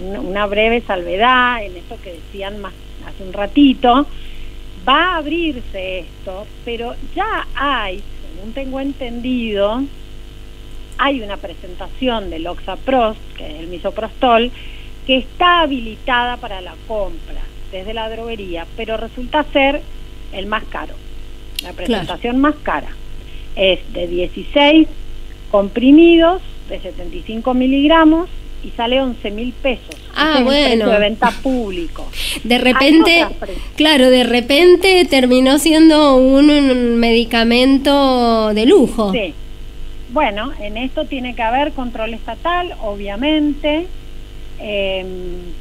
una 0.00 0.46
breve 0.46 0.80
salvedad, 0.82 1.62
en 1.62 1.76
esto 1.76 1.98
que 2.02 2.12
decían 2.12 2.60
más 2.60 2.72
hace 3.06 3.22
un 3.22 3.32
ratito, 3.32 4.06
va 4.88 5.14
a 5.14 5.16
abrirse 5.16 6.00
esto, 6.00 6.46
pero 6.64 6.94
ya 7.14 7.46
hay, 7.54 8.02
según 8.34 8.52
tengo 8.52 8.80
entendido, 8.80 9.82
hay 10.98 11.20
una 11.20 11.36
presentación 11.36 12.30
del 12.30 12.46
Oxaprost, 12.46 13.20
que 13.36 13.46
es 13.46 13.60
el 13.60 13.68
misoprostol, 13.68 14.50
que 15.06 15.18
está 15.18 15.60
habilitada 15.60 16.36
para 16.38 16.60
la 16.60 16.74
compra 16.86 17.40
desde 17.70 17.94
la 17.94 18.10
droguería, 18.10 18.66
pero 18.76 18.96
resulta 18.96 19.44
ser 19.52 19.82
el 20.32 20.46
más 20.46 20.64
caro, 20.64 20.94
la 21.62 21.72
presentación 21.72 22.40
más 22.40 22.54
cara 22.62 22.88
es 23.58 23.80
de 23.92 24.06
16 24.06 24.88
comprimidos 25.50 26.40
de 26.68 26.80
75 26.80 27.54
miligramos 27.54 28.30
y 28.62 28.70
sale 28.70 29.00
11 29.00 29.30
mil 29.30 29.52
pesos. 29.52 29.96
Ah, 30.14 30.40
bueno. 30.42 30.88
de 30.88 30.98
venta 30.98 31.30
público. 31.42 32.06
De 32.44 32.58
repente, 32.58 33.26
claro, 33.76 34.10
de 34.10 34.24
repente 34.24 35.04
terminó 35.08 35.58
siendo 35.58 36.16
un, 36.16 36.96
medicamento 36.96 38.52
de 38.54 38.66
lujo. 38.66 39.12
Sí. 39.12 39.34
Bueno, 40.10 40.52
en 40.60 40.76
esto 40.76 41.04
tiene 41.04 41.34
que 41.34 41.42
haber 41.42 41.72
control 41.72 42.14
estatal, 42.14 42.74
obviamente, 42.82 43.86
em, 44.58 45.06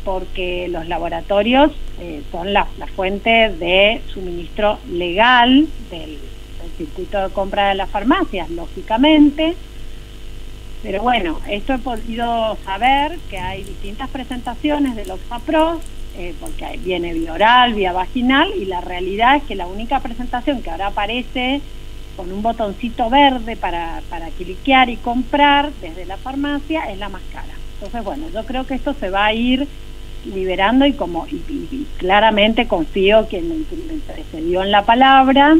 porque 0.04 0.68
los 0.70 0.88
laboratorios 0.88 1.72
eh, 2.00 2.22
son 2.32 2.54
la, 2.54 2.68
la 2.80 2.88
fuente 2.88 3.30
de 3.30 4.02
suministro 4.14 4.80
legal 4.90 5.68
del 5.92 6.18
circuito 6.78 7.22
de 7.22 7.34
compra 7.34 7.70
de 7.70 7.76
las 7.76 7.90
farmacias, 7.90 8.50
lógicamente. 8.50 9.56
Pero 10.84 11.02
bueno, 11.02 11.40
esto 11.50 11.74
he 11.74 11.80
podido 11.80 12.58
saber 12.64 13.18
que 13.30 13.40
hay 13.40 13.64
distintas 13.64 14.10
presentaciones 14.10 14.96
del 14.96 15.12
Oxapro, 15.12 15.80
eh, 16.18 16.34
porque 16.40 16.80
viene 16.84 17.14
vía 17.14 17.34
oral, 17.34 17.74
vía 17.74 17.92
vaginal, 17.94 18.52
y 18.56 18.66
la 18.66 18.82
realidad 18.82 19.38
es 19.38 19.44
que 19.44 19.56
la 19.56 19.68
única 19.68 20.00
presentación 20.00 20.62
que 20.62 20.70
ahora 20.70 20.88
aparece 20.88 21.62
con 22.16 22.32
un 22.32 22.42
botoncito 22.42 23.10
verde 23.10 23.56
para, 23.56 24.02
para 24.10 24.30
cliquear 24.30 24.90
y 24.90 24.98
comprar 24.98 25.72
desde 25.82 26.06
la 26.06 26.18
farmacia 26.18 26.90
es 26.90 26.98
la 26.98 27.10
más 27.10 27.22
cara. 27.32 27.54
Entonces, 27.76 28.04
bueno, 28.04 28.28
yo 28.34 28.44
creo 28.46 28.66
que 28.66 28.74
esto 28.74 28.96
se 29.00 29.10
va 29.10 29.26
a 29.26 29.34
ir 29.34 29.68
liberando 30.26 30.86
y 30.86 30.94
como 30.94 31.28
y, 31.28 31.86
claramente 31.98 32.68
confío 32.68 33.28
que 33.28 33.42
me, 33.42 33.56
me 33.56 34.00
precedió 34.06 34.64
en 34.64 34.72
la 34.72 34.84
palabra 34.84 35.58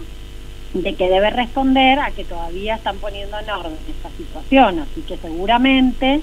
de 0.84 0.96
que 0.96 1.10
debe 1.10 1.30
responder 1.30 2.00
a 2.00 2.12
que 2.12 2.24
todavía 2.24 2.76
están 2.76 2.98
poniendo 2.98 3.38
en 3.40 3.50
orden 3.50 3.78
esta 3.90 4.10
situación, 4.18 4.80
así 4.80 5.02
que 5.02 5.18
seguramente 5.18 6.22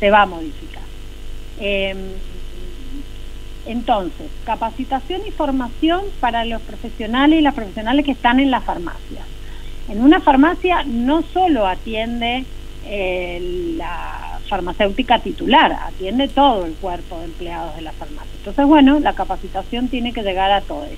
se 0.00 0.10
va 0.10 0.22
a 0.22 0.26
modificar. 0.26 0.82
Em, 1.58 1.96
entonces, 3.66 4.30
capacitación 4.44 5.22
y 5.26 5.30
formación 5.30 6.02
para 6.20 6.44
los 6.44 6.60
profesionales 6.62 7.38
y 7.38 7.42
las 7.42 7.54
profesionales 7.54 8.04
que 8.04 8.12
están 8.12 8.40
en 8.40 8.50
las 8.50 8.64
farmacias. 8.64 9.24
En 9.88 10.02
una 10.02 10.20
farmacia 10.20 10.84
no 10.84 11.22
solo 11.22 11.66
atiende 11.66 12.44
eh, 12.86 13.74
la 13.76 14.38
farmacéutica 14.48 15.20
titular, 15.20 15.72
atiende 15.72 16.28
todo 16.28 16.66
el 16.66 16.74
cuerpo 16.74 17.18
de 17.18 17.26
empleados 17.26 17.74
de 17.76 17.82
la 17.82 17.92
farmacia. 17.92 18.30
Entonces, 18.38 18.66
bueno, 18.66 19.00
la 19.00 19.14
capacitación 19.14 19.88
tiene 19.88 20.12
que 20.12 20.22
llegar 20.22 20.50
a 20.52 20.60
todos 20.60 20.88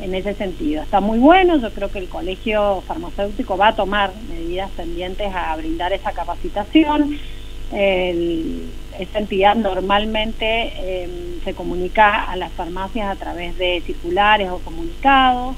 en 0.00 0.14
ese 0.14 0.34
sentido. 0.34 0.82
Está 0.82 1.00
muy 1.00 1.18
bueno, 1.18 1.60
yo 1.60 1.72
creo 1.72 1.90
que 1.90 1.98
el 1.98 2.08
colegio 2.08 2.82
farmacéutico 2.86 3.56
va 3.56 3.68
a 3.68 3.76
tomar 3.76 4.14
medidas 4.28 4.70
pendientes 4.72 5.32
a 5.34 5.54
brindar 5.56 5.92
esa 5.92 6.12
capacitación. 6.12 7.18
esa 7.70 9.18
entidad 9.18 9.54
normalmente 9.56 10.72
em, 11.04 11.40
se 11.44 11.54
comunica 11.54 12.24
a 12.24 12.36
las 12.36 12.52
farmacias 12.52 13.08
a 13.10 13.16
través 13.16 13.56
de 13.58 13.82
circulares 13.84 14.48
o 14.50 14.58
comunicados. 14.58 15.56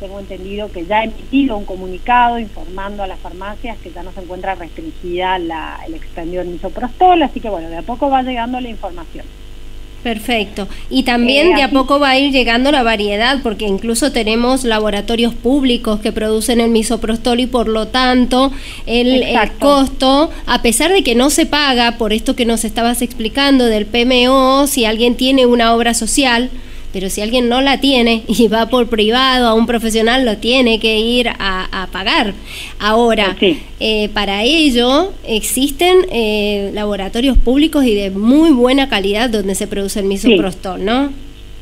Tengo 0.00 0.18
entendido 0.20 0.70
que 0.72 0.84
ya 0.84 0.98
ha 0.98 1.04
emitido 1.04 1.56
un 1.56 1.64
comunicado 1.64 2.38
informando 2.38 3.02
a 3.02 3.06
las 3.06 3.20
farmacias 3.20 3.78
que 3.78 3.92
ya 3.92 4.02
no 4.02 4.12
se 4.12 4.20
encuentra 4.20 4.54
restringida 4.54 5.38
la, 5.38 5.78
el 5.86 5.94
expendio 5.94 6.40
del 6.40 6.50
misoprostol, 6.50 7.22
así 7.22 7.40
que 7.40 7.48
bueno, 7.48 7.70
de 7.70 7.78
a 7.78 7.82
poco 7.82 8.10
va 8.10 8.22
llegando 8.22 8.60
la 8.60 8.68
información. 8.68 9.26
Perfecto. 10.06 10.68
Y 10.88 11.02
también 11.02 11.56
de 11.56 11.64
a 11.64 11.70
poco 11.70 11.98
va 11.98 12.10
a 12.10 12.18
ir 12.20 12.30
llegando 12.30 12.70
la 12.70 12.84
variedad, 12.84 13.40
porque 13.42 13.64
incluso 13.64 14.12
tenemos 14.12 14.62
laboratorios 14.62 15.34
públicos 15.34 15.98
que 15.98 16.12
producen 16.12 16.60
el 16.60 16.70
misoprostol 16.70 17.40
y 17.40 17.48
por 17.48 17.66
lo 17.66 17.88
tanto 17.88 18.52
el, 18.86 19.24
costo, 19.58 20.30
a 20.46 20.62
pesar 20.62 20.92
de 20.92 21.02
que 21.02 21.16
no 21.16 21.28
se 21.28 21.44
paga 21.44 21.98
por 21.98 22.12
esto 22.12 22.36
que 22.36 22.46
nos 22.46 22.64
estabas 22.64 23.02
explicando 23.02 23.64
del 23.66 23.84
PMO, 23.84 24.68
si 24.68 24.84
alguien 24.84 25.16
tiene 25.16 25.44
una 25.44 25.74
obra 25.74 25.92
social, 25.92 26.50
pero 26.96 27.10
si 27.10 27.20
alguien 27.20 27.50
no 27.50 27.60
la 27.60 27.78
tiene 27.78 28.22
y 28.26 28.48
va 28.48 28.70
por 28.70 28.88
privado 28.88 29.48
a 29.48 29.52
un 29.52 29.66
profesional, 29.66 30.24
lo 30.24 30.38
tiene 30.38 30.80
que 30.80 30.98
ir 30.98 31.28
a, 31.28 31.88
pagar. 31.92 32.32
Ahora, 32.78 33.36
eh, 33.80 34.08
para 34.14 34.44
ello 34.44 35.12
existen 35.26 36.06
eh, 36.10 36.70
laboratorios 36.72 37.36
públicos 37.36 37.84
y 37.84 37.94
de 37.94 38.10
muy 38.10 38.50
buena 38.50 38.88
calidad 38.88 39.28
donde 39.28 39.54
se 39.54 39.66
produce 39.66 40.00
el 40.00 40.06
misoprostol, 40.06 40.82
¿no? 40.82 41.12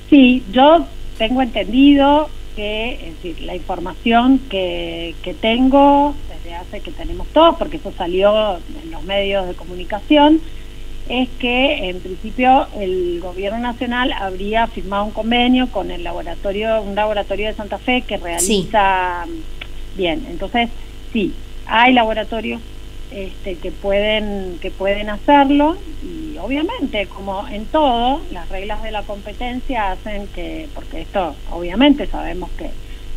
Sí, 0.08 0.44
yo 0.52 0.86
tengo 1.18 1.42
entendido 1.42 2.28
que 2.54 2.92
es 2.92 3.22
decir, 3.22 3.44
la 3.44 3.56
información 3.56 4.40
que, 4.48 5.16
que 5.24 5.34
tengo 5.34 6.14
desde 6.28 6.54
hace 6.54 6.80
que 6.80 6.92
tenemos 6.92 7.26
todos, 7.32 7.56
porque 7.56 7.78
eso 7.78 7.92
salió 7.98 8.56
en 8.84 8.92
los 8.92 9.02
medios 9.02 9.48
de 9.48 9.54
comunicación, 9.54 10.40
es 11.08 11.28
que 11.38 11.90
en 11.90 12.00
principio 12.00 12.66
el 12.78 13.20
gobierno 13.20 13.58
nacional 13.58 14.12
habría 14.12 14.66
firmado 14.66 15.04
un 15.04 15.10
convenio 15.10 15.68
con 15.68 15.90
el 15.90 16.02
laboratorio, 16.02 16.80
un 16.80 16.94
laboratorio 16.94 17.48
de 17.48 17.54
Santa 17.54 17.78
Fe 17.78 18.02
que 18.02 18.16
realiza 18.16 19.26
bien. 19.96 20.26
Entonces, 20.30 20.70
sí, 21.12 21.32
hay 21.66 21.92
laboratorios 21.92 22.60
este, 23.10 23.56
que 23.56 23.70
pueden 23.70 24.58
que 24.60 24.70
pueden 24.70 25.08
hacerlo 25.10 25.76
y 26.02 26.36
obviamente 26.38 27.06
como 27.06 27.46
en 27.46 27.66
todo 27.66 28.20
las 28.32 28.48
reglas 28.48 28.82
de 28.82 28.90
la 28.90 29.02
competencia 29.02 29.92
hacen 29.92 30.26
que 30.34 30.68
porque 30.74 31.02
esto 31.02 31.36
obviamente 31.52 32.06
sabemos 32.06 32.50
que, 32.58 32.70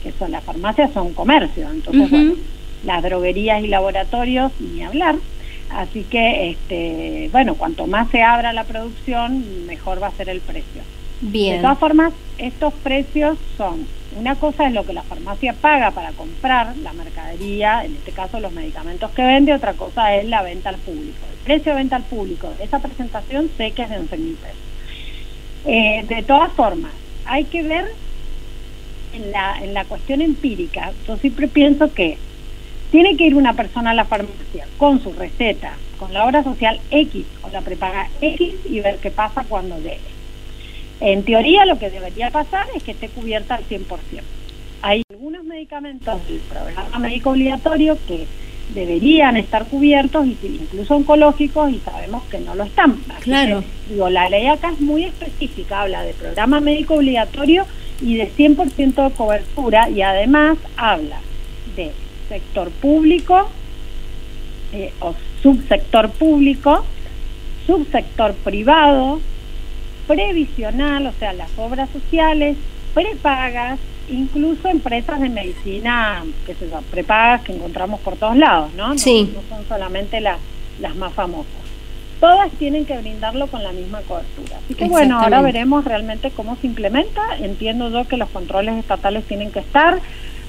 que 0.04 0.12
son 0.20 0.32
las 0.32 0.44
farmacias 0.44 0.92
son 0.94 1.14
comercio 1.14 1.68
entonces 1.72 2.12
bueno 2.12 2.36
las 2.86 3.02
droguerías 3.02 3.64
y 3.64 3.68
laboratorios 3.68 4.52
ni 4.60 4.84
hablar 4.84 5.16
Así 5.78 6.06
que, 6.06 6.50
este, 6.50 7.30
bueno, 7.32 7.54
cuanto 7.54 7.86
más 7.86 8.10
se 8.10 8.24
abra 8.24 8.52
la 8.52 8.64
producción, 8.64 9.68
mejor 9.68 10.02
va 10.02 10.08
a 10.08 10.12
ser 10.12 10.28
el 10.28 10.40
precio. 10.40 10.82
Bien. 11.22 11.58
De 11.58 11.62
todas 11.62 11.78
formas, 11.78 12.14
estos 12.40 12.74
precios 12.82 13.38
son, 13.58 13.86
una 14.18 14.34
cosa 14.34 14.66
es 14.66 14.74
lo 14.74 14.84
que 14.88 14.94
la 14.94 15.04
farmacia 15.04 15.54
paga 15.54 15.92
para 15.92 16.14
comprar 16.14 16.76
la 16.78 16.94
mercadería, 16.94 17.86
en 17.86 17.94
este 17.94 18.12
caso 18.12 18.40
los 18.40 18.54
medicamentos 18.54 19.12
que 19.12 19.22
vende, 19.22 19.54
otra 19.54 19.74
cosa 19.74 20.16
es 20.16 20.26
la 20.26 20.42
venta 20.42 20.70
al 20.70 20.78
público. 20.78 21.20
El 21.32 21.46
precio 21.46 21.74
de 21.74 21.78
venta 21.78 21.98
al 21.98 22.06
público 22.06 22.52
de 22.58 22.64
esa 22.64 22.80
presentación 22.80 23.48
sé 23.56 23.70
que 23.70 23.84
es 23.84 23.90
de 23.92 24.00
11 24.00 24.18
mil 24.18 24.34
pesos. 24.34 24.58
Eh, 25.68 26.06
de 26.10 26.24
todas 26.24 26.52
formas, 26.54 26.94
hay 27.24 27.46
que 27.46 27.62
ver 27.62 27.86
en 29.14 29.32
la, 29.32 29.60
en 29.62 29.76
la 29.76 29.86
cuestión 29.86 30.22
empírica. 30.22 30.92
Yo 31.06 31.18
siempre 31.18 31.48
pienso 31.48 31.94
que 31.94 32.18
tiene 32.92 33.18
que 33.18 33.26
ir 33.26 33.36
una 33.36 33.54
persona 33.54 33.92
a 33.92 33.94
la 33.94 34.06
farmacia 34.06 34.66
con 34.78 35.02
su 35.02 35.14
receta, 35.14 35.74
con 35.98 36.14
la 36.14 36.26
obra 36.26 36.44
social 36.44 36.80
X 36.92 37.26
o 37.44 37.50
la 37.50 37.62
prepaga 37.62 38.10
X 38.22 38.54
y 38.70 38.80
ver 38.80 38.98
qué 38.98 39.12
pasa 39.12 39.44
cuando 39.48 39.76
debe. 39.78 40.00
En 41.00 41.24
teoría 41.24 41.66
lo 41.66 41.78
que 41.78 41.90
debería 41.90 42.32
pasar 42.32 42.66
es 42.76 42.84
que 42.84 42.92
esté 42.92 43.10
cubierta 43.10 43.56
al 43.56 43.68
100%. 43.68 43.86
Hay 44.82 45.04
algunos 45.12 45.44
medicamentos 45.44 46.26
del 46.28 46.40
programa 46.40 47.00
médico 47.00 47.32
obligatorio 47.32 47.98
que 48.08 48.26
deberían 48.74 49.38
estar 49.38 49.66
cubiertos, 49.66 50.26
incluso 50.28 50.96
oncológicos, 50.96 51.72
y 51.72 51.80
sabemos 51.80 52.24
que 52.26 52.40
no 52.40 52.56
lo 52.56 52.64
están. 52.64 52.98
claro. 53.22 53.64
digo, 53.90 54.10
la 54.10 54.30
ley 54.30 54.48
acá 54.48 54.72
es 54.72 54.80
muy 54.80 55.06
específica, 55.06 55.82
habla 55.82 56.04
de 56.04 56.14
programa 56.14 56.60
médico 56.60 56.96
obligatorio 56.96 57.66
y 58.02 58.16
de 58.16 58.30
100% 58.32 59.10
de 59.10 59.16
cobertura, 59.16 59.90
y 59.90 60.02
además 60.02 60.58
habla 60.76 61.20
de 61.76 61.92
sector 62.30 62.70
público 62.72 63.50
eh, 64.74 64.94
o 65.00 65.16
subsector 65.42 66.10
público, 66.12 66.86
subsector 67.66 68.34
privado, 68.34 69.22
previsional, 70.08 71.08
o 71.08 71.14
sea, 71.14 71.34
las 71.34 71.50
obras 71.58 71.90
sociales, 71.90 72.58
prepagas, 72.94 73.80
incluso 74.10 74.68
empresas 74.68 75.20
de 75.20 75.30
medicina, 75.30 76.24
que 76.46 76.56
se 76.56 76.68
prepagas 76.92 77.42
que 77.42 77.54
encontramos 77.54 78.00
por 78.02 78.16
todos 78.16 78.36
lados, 78.36 78.74
¿no? 78.76 78.90
No, 78.90 78.98
sí. 78.98 79.32
no 79.34 79.42
son 79.56 79.68
solamente 79.68 80.22
las, 80.22 80.40
las 80.80 80.96
más 80.96 81.14
famosas. 81.14 81.52
Todas 82.20 82.50
tienen 82.54 82.86
que 82.86 82.98
brindarlo 82.98 83.46
con 83.48 83.64
la 83.64 83.72
misma 83.72 84.02
cobertura. 84.02 84.58
Así 84.66 84.74
que 84.74 84.88
bueno, 84.88 85.20
ahora 85.20 85.42
veremos 85.42 85.86
realmente 85.86 86.32
cómo 86.32 86.58
se 86.60 86.66
implementa. 86.66 87.22
Entiendo 87.40 87.90
yo 87.92 88.08
que 88.08 88.18
los 88.18 88.30
controles 88.30 88.76
estatales 88.76 89.24
tienen 89.26 89.52
que 89.52 89.60
estar, 89.60 90.00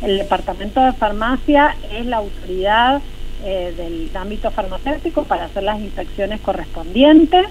el 0.03 0.19
departamento 0.19 0.81
de 0.85 0.93
farmacia 0.93 1.77
es 1.93 2.07
la 2.07 2.19
autoridad 2.19 3.01
eh, 3.45 3.73
del 3.77 4.11
ámbito 4.17 4.51
farmacéutico 4.51 5.25
para 5.25 5.47
hacer 5.47 5.63
las 5.63 5.81
inspecciones 5.81 6.41
correspondientes 6.41 7.47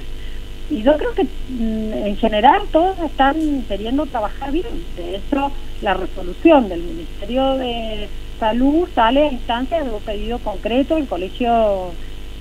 y 0.70 0.82
yo 0.82 0.98
creo 0.98 1.14
que 1.14 1.24
mm, 1.24 1.94
en 2.08 2.18
general 2.18 2.64
todos 2.72 3.00
están 3.00 3.64
queriendo 3.68 4.06
trabajar 4.06 4.52
bien. 4.52 4.66
De 4.96 5.16
hecho, 5.16 5.52
la 5.82 5.94
resolución 5.94 6.68
del 6.68 6.84
Ministerio 6.84 7.56
de 7.56 8.10
Salud 8.40 8.88
sale 8.94 9.28
a 9.28 9.32
instancia 9.32 9.84
de 9.84 9.90
un 9.90 10.02
pedido 10.02 10.40
concreto 10.40 10.96
del 10.96 11.08
Colegio 11.08 11.92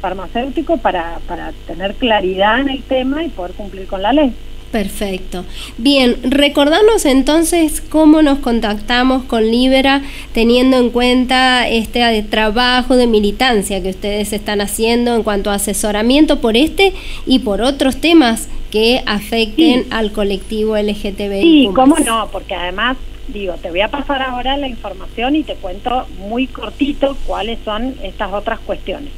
Farmacéutico 0.01 0.77
para, 0.79 1.21
para 1.27 1.53
tener 1.67 1.95
claridad 1.95 2.61
en 2.61 2.69
el 2.69 2.83
tema 2.83 3.25
y 3.25 3.29
poder 3.29 3.53
cumplir 3.53 3.87
con 3.87 4.03
la 4.03 4.13
ley. 4.13 4.35
Perfecto. 4.73 5.45
Bien, 5.79 6.17
recordarnos 6.23 7.07
entonces 7.07 7.81
cómo 7.81 8.23
nos 8.23 8.41
contactamos 8.41 9.25
con 9.25 9.51
Libera 9.51 10.03
teniendo 10.33 10.77
en 10.77 10.91
cuenta 10.91 11.69
este 11.69 12.23
trabajo 12.25 12.97
de 12.97 13.07
militancia 13.07 13.83
que 13.83 13.91
ustedes 13.91 14.33
están 14.33 14.61
haciendo 14.61 15.15
en 15.15 15.23
cuanto 15.23 15.51
a 15.51 15.55
asesoramiento 15.55 16.41
por 16.41 16.57
este 16.57 16.93
y 17.27 17.39
por 17.39 17.63
otros 17.63 18.01
temas 18.01 18.49
que 18.71 19.03
afecten 19.07 19.87
al 19.91 20.13
colectivo 20.13 20.77
LGTBI. 20.77 21.41
Sí, 21.41 21.69
cómo 21.75 21.97
no, 21.99 22.29
porque 22.31 22.55
además 22.55 22.97
digo, 23.29 23.55
te 23.55 23.71
voy 23.71 23.81
a 23.81 23.89
pasar 23.89 24.23
ahora 24.23 24.57
la 24.57 24.69
información 24.69 25.37
y 25.37 25.43
te 25.43 25.55
cuento 25.55 26.07
muy 26.19 26.47
cortito 26.47 27.17
cuáles 27.27 27.59
son 27.65 27.95
estas 28.03 28.33
otras 28.33 28.59
cuestiones. 28.61 29.11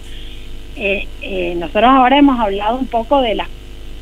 Eh, 0.76 1.08
eh, 1.22 1.54
nosotros 1.56 1.84
ahora 1.84 2.18
hemos 2.18 2.38
hablado 2.38 2.78
un 2.78 2.86
poco 2.86 3.20
de 3.20 3.34
las 3.34 3.48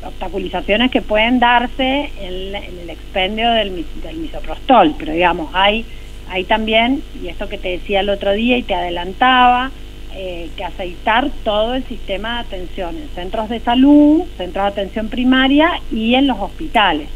obstaculizaciones 0.03 0.91
que 0.91 1.01
pueden 1.01 1.39
darse 1.39 2.11
en, 2.19 2.55
el 2.55 2.89
expendio 2.89 3.49
del, 3.51 3.85
del, 4.03 4.17
misoprostol, 4.17 4.95
pero 4.97 5.13
digamos, 5.13 5.49
hay, 5.53 5.85
hay 6.29 6.43
también, 6.43 7.01
y 7.21 7.27
esto 7.27 7.49
que 7.49 7.57
te 7.57 7.69
decía 7.69 8.01
el 8.01 8.09
otro 8.09 8.33
día 8.33 8.57
y 8.57 8.63
te 8.63 8.75
adelantaba, 8.75 9.71
eh, 10.19 10.49
que 10.57 10.63
aceitar 10.63 11.29
todo 11.43 11.75
el 11.75 11.83
sistema 11.83 12.35
de 12.35 12.39
atención 12.39 12.95
en 12.95 13.07
centros 13.09 13.49
de 13.49 13.59
salud, 13.59 14.23
centros 14.35 14.65
de 14.65 14.69
atención 14.69 15.09
primaria 15.09 15.79
y 15.91 16.15
en 16.15 16.25
los 16.25 16.39
hospitales. 16.39 17.09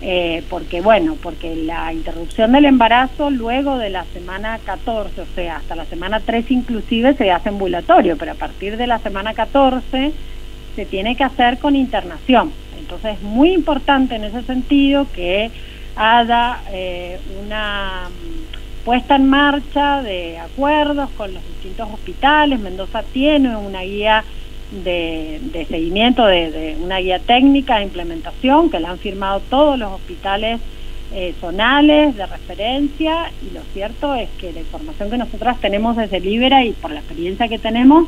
Eh, 0.00 0.44
porque 0.48 0.80
bueno, 0.80 1.16
porque 1.20 1.56
la 1.56 1.92
interrupción 1.92 2.52
del 2.52 2.66
embarazo 2.66 3.30
luego 3.30 3.78
de 3.78 3.90
la 3.90 4.04
semana 4.12 4.60
14, 4.64 5.20
o 5.20 5.26
sea, 5.34 5.56
hasta 5.56 5.74
la 5.74 5.86
semana 5.86 6.20
3 6.20 6.48
inclusive 6.52 7.14
se 7.14 7.32
hace 7.32 7.48
ambulatorio, 7.48 8.16
pero 8.16 8.30
a 8.30 8.36
partir 8.36 8.76
de 8.76 8.86
la 8.86 9.00
semana 9.00 9.34
14 9.34 10.12
se 10.78 10.86
tiene 10.86 11.16
que 11.16 11.24
hacer 11.24 11.58
con 11.58 11.74
internación. 11.74 12.52
Entonces 12.78 13.16
es 13.16 13.22
muy 13.22 13.52
importante 13.52 14.14
en 14.14 14.22
ese 14.22 14.42
sentido 14.44 15.08
que 15.12 15.50
haya 15.96 16.60
eh, 16.70 17.18
una 17.44 18.08
mm, 18.08 18.84
puesta 18.84 19.16
en 19.16 19.28
marcha 19.28 20.02
de 20.02 20.38
acuerdos 20.38 21.10
con 21.16 21.34
los 21.34 21.42
distintos 21.48 21.88
hospitales. 21.92 22.60
Mendoza 22.60 23.02
tiene 23.02 23.56
una 23.56 23.82
guía 23.82 24.22
de, 24.84 25.66
seguimiento, 25.68 26.24
de, 26.24 26.76
una 26.80 26.98
guía 26.98 27.18
técnica 27.18 27.78
de 27.78 27.82
implementación 27.82 28.70
que 28.70 28.78
la 28.78 28.90
han 28.90 28.98
firmado 28.98 29.40
todos 29.50 29.76
los 29.76 29.90
hospitales 29.94 30.60
eh, 31.12 31.34
zonales 31.40 32.14
de 32.14 32.24
referencia 32.24 33.32
y 33.42 33.52
lo 33.52 33.62
cierto 33.72 34.14
es 34.14 34.28
que 34.38 34.52
la 34.52 34.60
información 34.60 35.10
que 35.10 35.18
nosotras 35.18 35.60
tenemos 35.60 35.96
desde 35.96 36.20
Libera 36.20 36.64
y 36.64 36.70
por 36.70 36.92
la 36.92 37.00
experiencia 37.00 37.48
que 37.48 37.58
tenemos 37.58 38.06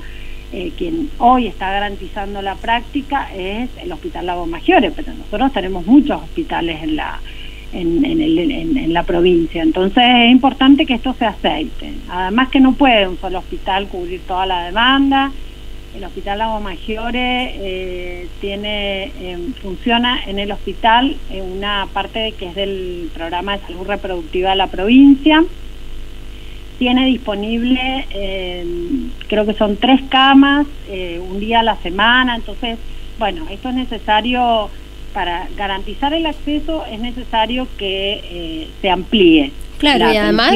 eh, 0.53 0.73
quien 0.77 1.11
hoy 1.19 1.47
está 1.47 1.71
garantizando 1.71 2.43
la 2.43 2.57
práctica 2.57 3.29
es 3.35 3.71
el 3.81 3.93
Hospital 3.93 4.27
Lago 4.27 4.47
Maggiore, 4.47 4.91
pero 4.91 5.13
nosotros 5.15 5.53
tenemos 5.53 5.87
muchos 5.87 6.21
hospitales 6.23 6.83
en 6.83 6.97
la 6.97 7.21
en, 7.73 8.05
en, 8.05 8.93
la 8.93 9.05
provincia, 9.05 9.63
entonces 9.63 10.03
es 10.05 10.31
importante 10.33 10.87
que 10.87 10.95
esto 10.95 11.15
se 11.17 11.25
aceite. 11.25 11.93
Además 12.09 12.49
que 12.49 12.59
no 12.59 12.73
puede 12.73 13.07
un 13.07 13.17
solo 13.19 13.39
hospital 13.39 13.87
cubrir 13.87 14.23
toda 14.27 14.45
la 14.45 14.65
demanda. 14.65 15.31
El 15.95 16.03
Hospital 16.03 16.39
Lago 16.39 16.61
Maggiore 16.61 17.53
eh, 17.55 18.29
tiene 18.41 19.13
eh, 19.21 19.39
funciona 19.63 20.21
en 20.27 20.41
el 20.41 20.51
hospital 20.51 21.17
en 21.31 21.45
una 21.45 21.87
parte 21.93 22.33
que 22.39 22.47
es 22.47 22.55
del 22.57 23.09
programa 23.15 23.57
de 23.57 23.67
salud 23.67 23.87
reproductiva 23.87 24.51
de 24.51 24.57
la 24.57 24.67
provincia 24.67 25.45
tiene 26.81 27.05
disponible, 27.05 28.07
eh, 28.11 28.65
creo 29.29 29.45
que 29.45 29.53
son 29.53 29.77
tres 29.77 30.01
camas, 30.09 30.67
eh, 30.89 31.21
un 31.23 31.39
día 31.39 31.61
a 31.61 31.63
la 31.63 31.77
semana, 31.77 32.35
entonces, 32.35 32.79
bueno, 33.19 33.47
esto 33.51 33.69
es 33.69 33.75
necesario, 33.75 34.71
para 35.13 35.47
garantizar 35.59 36.15
el 36.15 36.25
acceso 36.25 36.87
es 36.91 36.99
necesario 36.99 37.69
que 37.77 38.23
eh, 38.25 38.69
se 38.81 38.89
amplíe. 38.89 39.53
Claro, 39.77 40.11
y 40.11 40.17
además 40.17 40.55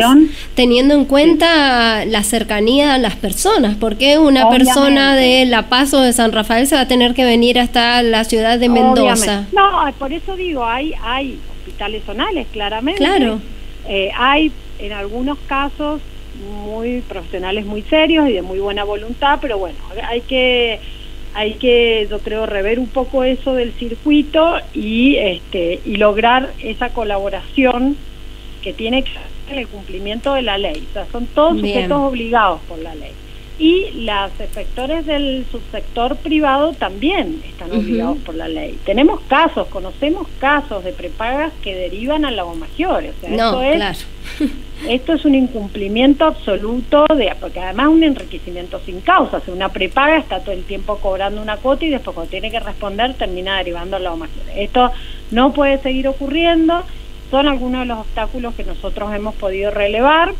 teniendo 0.54 0.94
en 0.94 1.04
cuenta 1.04 2.06
la 2.06 2.22
cercanía 2.22 2.94
a 2.94 2.98
las 2.98 3.16
personas, 3.16 3.76
porque 3.76 4.18
una 4.18 4.48
persona 4.48 5.16
de 5.16 5.44
La 5.44 5.68
Paz 5.68 5.92
o 5.92 6.00
de 6.00 6.14
San 6.14 6.32
Rafael 6.32 6.66
se 6.66 6.74
va 6.74 6.82
a 6.82 6.88
tener 6.88 7.12
que 7.12 7.24
venir 7.26 7.58
hasta 7.58 8.02
la 8.02 8.24
ciudad 8.24 8.58
de 8.58 8.70
Mendoza. 8.70 9.44
No, 9.52 9.92
por 9.98 10.12
eso 10.12 10.36
digo, 10.36 10.64
hay, 10.64 10.94
hay 11.02 11.38
hospitales 11.58 12.02
zonales, 12.04 12.46
claramente. 12.52 12.98
Claro. 12.98 13.40
Eh, 13.88 14.10
hay 14.16 14.52
en 14.78 14.92
algunos 14.92 15.38
casos 15.46 16.00
muy 16.34 17.00
profesionales 17.02 17.66
muy 17.66 17.82
serios 17.82 18.28
y 18.28 18.32
de 18.32 18.42
muy 18.42 18.58
buena 18.58 18.84
voluntad, 18.84 19.38
pero 19.40 19.58
bueno, 19.58 19.78
hay 20.02 20.20
que 20.22 20.80
hay 21.34 21.54
que 21.54 22.06
yo 22.08 22.20
creo 22.20 22.46
rever 22.46 22.78
un 22.78 22.86
poco 22.86 23.24
eso 23.24 23.54
del 23.54 23.72
circuito 23.72 24.56
y 24.72 25.16
este 25.16 25.80
y 25.84 25.96
lograr 25.96 26.52
esa 26.60 26.90
colaboración 26.90 27.96
que 28.62 28.72
tiene 28.72 29.02
que 29.02 29.10
ser 29.48 29.58
el 29.58 29.68
cumplimiento 29.68 30.34
de 30.34 30.42
la 30.42 30.58
ley. 30.58 30.86
O 30.90 30.92
sea, 30.92 31.06
son 31.12 31.26
todos 31.26 31.58
sujetos 31.60 31.98
obligados 31.98 32.60
por 32.68 32.78
la 32.78 32.94
ley 32.94 33.12
y 33.58 34.04
los 34.04 34.32
efectores 34.40 35.06
del 35.06 35.46
subsector 35.50 36.16
privado 36.16 36.72
también 36.72 37.40
están 37.48 37.70
obligados 37.70 38.18
por 38.18 38.34
la 38.34 38.48
ley. 38.48 38.78
Tenemos 38.84 39.20
casos, 39.28 39.68
conocemos 39.68 40.26
casos 40.40 40.82
de 40.82 40.92
prepagas 40.92 41.52
que 41.62 41.74
derivan 41.74 42.24
a 42.24 42.32
la 42.32 42.44
mayor. 42.44 43.04
O 43.04 43.20
sea, 43.20 43.30
no, 43.30 43.62
esto 43.62 43.62
es, 43.62 43.76
claro. 43.76 43.98
Esto 44.88 45.12
es 45.12 45.24
un 45.24 45.34
incumplimiento 45.34 46.24
absoluto 46.24 47.06
de, 47.14 47.34
porque 47.40 47.60
además 47.60 47.88
un 47.88 48.02
enriquecimiento 48.02 48.80
sin 48.84 49.00
causa. 49.00 49.40
Una 49.46 49.68
prepaga 49.68 50.18
está 50.18 50.40
todo 50.40 50.52
el 50.52 50.64
tiempo 50.64 50.98
cobrando 50.98 51.40
una 51.40 51.56
cuota 51.56 51.84
y 51.84 51.90
después 51.90 52.14
cuando 52.14 52.30
tiene 52.30 52.50
que 52.50 52.60
responder 52.60 53.14
termina 53.14 53.58
derivando 53.58 53.98
la 53.98 54.14
mayor. 54.14 54.34
Esto 54.56 54.90
no 55.30 55.52
puede 55.52 55.78
seguir 55.78 56.08
ocurriendo. 56.08 56.82
Son 57.30 57.48
algunos 57.48 57.80
de 57.80 57.86
los 57.86 57.98
obstáculos 57.98 58.54
que 58.54 58.64
nosotros 58.64 59.14
hemos 59.14 59.34
podido 59.34 59.70
relevar 59.70 60.34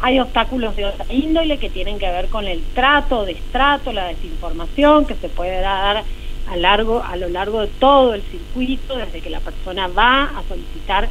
hay 0.00 0.20
obstáculos 0.20 0.76
de 0.76 0.84
otra 0.84 1.06
índole 1.08 1.58
que 1.58 1.70
tienen 1.70 1.98
que 1.98 2.10
ver 2.10 2.28
con 2.28 2.46
el 2.46 2.62
trato, 2.74 3.24
destrato, 3.24 3.92
la 3.92 4.08
desinformación 4.08 5.06
que 5.06 5.14
se 5.14 5.28
puede 5.28 5.60
dar 5.60 6.04
a, 6.48 6.56
largo, 6.56 7.02
a 7.02 7.16
lo 7.16 7.28
largo 7.28 7.62
de 7.62 7.68
todo 7.68 8.14
el 8.14 8.22
circuito, 8.22 8.96
desde 8.96 9.20
que 9.20 9.30
la 9.30 9.40
persona 9.40 9.88
va 9.88 10.24
a 10.24 10.42
solicitar 10.48 11.08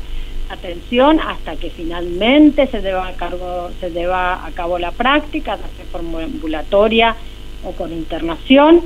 atención 0.50 1.20
hasta 1.20 1.56
que 1.56 1.70
finalmente 1.70 2.68
se 2.68 2.82
lleva 2.82 3.08
a, 3.08 3.14
cargo, 3.14 3.72
se 3.80 3.92
lleva 3.92 4.46
a 4.46 4.52
cabo 4.52 4.80
la 4.80 4.92
práctica, 4.92 5.56
ya 5.56 5.68
sea 5.76 5.86
forma 5.92 6.24
ambulatoria 6.24 7.16
o 7.64 7.72
con 7.72 7.92
internación. 7.92 8.82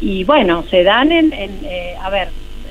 Y 0.00 0.24
bueno, 0.24 0.64
se 0.70 0.82
dan 0.82 1.12
en, 1.12 1.32
en 1.32 1.60
eh, 1.64 1.94
a 2.00 2.10
ver, 2.10 2.28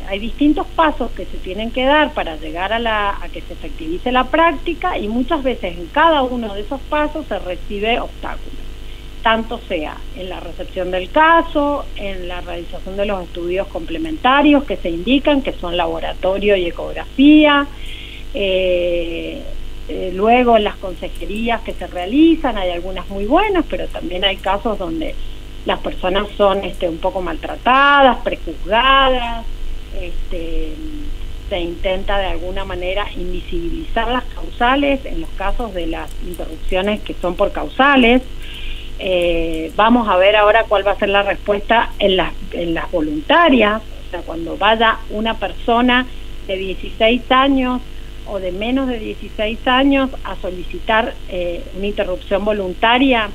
hay 0.09 0.17
distintos 0.17 0.65
pasos 0.75 1.11
que 1.11 1.25
se 1.25 1.37
tienen 1.37 1.69
que 1.69 1.83
dar 1.83 2.13
para 2.13 2.35
llegar 2.37 2.73
a, 2.73 2.79
la, 2.79 3.09
a 3.21 3.29
que 3.29 3.41
se 3.41 3.53
efectivice 3.53 4.11
la 4.11 4.23
práctica 4.23 4.97
y 4.97 5.07
muchas 5.07 5.43
veces 5.43 5.77
en 5.77 5.85
cada 5.87 6.23
uno 6.23 6.55
de 6.55 6.61
esos 6.61 6.81
pasos 6.81 7.27
se 7.27 7.37
recibe 7.37 7.99
obstáculos, 7.99 8.59
tanto 9.21 9.59
sea 9.67 9.97
en 10.17 10.29
la 10.29 10.39
recepción 10.39 10.89
del 10.89 11.11
caso, 11.11 11.85
en 11.95 12.27
la 12.27 12.41
realización 12.41 12.97
de 12.97 13.05
los 13.05 13.21
estudios 13.23 13.67
complementarios 13.67 14.63
que 14.63 14.77
se 14.77 14.89
indican, 14.89 15.43
que 15.43 15.53
son 15.53 15.77
laboratorio 15.77 16.55
y 16.55 16.65
ecografía, 16.65 17.67
eh, 18.33 19.43
eh, 19.87 20.11
luego 20.13 20.55
en 20.55 20.65
las 20.65 20.75
consejerías 20.75 21.61
que 21.61 21.73
se 21.73 21.87
realizan, 21.87 22.57
hay 22.57 22.69
algunas 22.69 23.09
muy 23.09 23.25
buenas, 23.25 23.65
pero 23.69 23.87
también 23.87 24.23
hay 24.23 24.37
casos 24.37 24.77
donde 24.77 25.15
las 25.65 25.79
personas 25.79 26.27
son 26.37 26.63
este, 26.63 26.87
un 26.87 26.99
poco 26.99 27.21
maltratadas, 27.21 28.17
prejuzgadas, 28.17 29.45
este, 29.99 30.73
se 31.49 31.59
intenta 31.59 32.19
de 32.19 32.27
alguna 32.27 32.65
manera 32.65 33.07
invisibilizar 33.17 34.07
las 34.09 34.23
causales 34.25 35.03
en 35.05 35.21
los 35.21 35.29
casos 35.31 35.73
de 35.73 35.87
las 35.87 36.11
interrupciones 36.23 37.01
que 37.01 37.15
son 37.15 37.35
por 37.35 37.51
causales. 37.51 38.21
Eh, 38.99 39.71
vamos 39.75 40.07
a 40.07 40.17
ver 40.17 40.35
ahora 40.35 40.65
cuál 40.65 40.85
va 40.85 40.91
a 40.91 40.99
ser 40.99 41.09
la 41.09 41.23
respuesta 41.23 41.91
en 41.97 42.17
las, 42.17 42.33
en 42.51 42.75
las 42.75 42.91
voluntarias, 42.91 43.81
o 44.07 44.11
sea, 44.11 44.21
cuando 44.21 44.55
vaya 44.57 44.99
una 45.09 45.33
persona 45.35 46.05
de 46.45 46.57
16 46.57 47.31
años 47.31 47.81
o 48.29 48.39
de 48.39 48.51
menos 48.51 48.87
de 48.87 48.99
16 48.99 49.67
años 49.67 50.09
a 50.23 50.35
solicitar 50.37 51.13
eh, 51.29 51.63
una 51.75 51.87
interrupción 51.87 52.45
voluntaria 52.45 53.29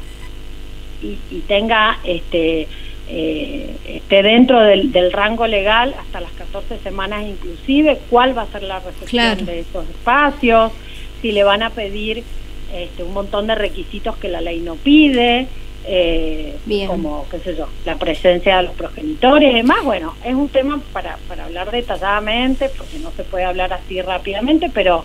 y, 1.03 1.19
y 1.31 1.41
tenga 1.41 1.99
este 2.05 2.69
eh, 3.07 3.77
esté 3.87 4.23
dentro 4.23 4.61
del, 4.61 5.13
rango 5.13 5.47
legal 5.47 5.95
hasta 6.01 6.21
las 6.21 6.33
14 6.33 6.79
semanas 6.79 7.25
inclusive, 7.27 7.99
cuál 8.09 8.37
va 8.37 8.43
a 8.43 8.47
ser 8.47 8.63
la 8.63 8.81
recepción 8.81 9.45
de 9.45 9.61
esos 9.61 9.89
espacios, 9.91 10.73
si 11.21 11.33
le 11.33 11.45
van 11.45 11.63
a 11.63 11.71
pedir 11.71 12.25
este, 12.73 13.03
un 13.03 13.13
montón 13.13 13.47
de 13.47 13.57
requisitos 13.57 14.17
que 14.17 14.29
la 14.29 14.41
ley 14.41 14.61
no 14.61 14.77
pide, 14.77 15.49
eh, 15.87 16.57
como, 16.87 17.27
qué 17.31 17.39
sé 17.41 17.57
yo, 17.57 17.69
la 17.85 17.97
presencia 17.97 18.59
de 18.59 18.65
los 18.65 18.75
progenitores 18.75 19.53
y 19.53 19.57
demás. 19.57 19.85
Bueno, 19.85 20.15
es 20.25 20.35
un 20.35 20.49
tema 20.49 20.81
para, 20.93 21.19
para 21.29 21.45
hablar 21.45 21.71
detalladamente, 21.71 22.71
porque 22.71 22.99
no 22.99 23.11
se 23.13 23.25
puede 23.25 23.45
hablar 23.45 23.73
así 23.73 24.01
rápidamente, 24.01 24.71
pero 24.73 25.05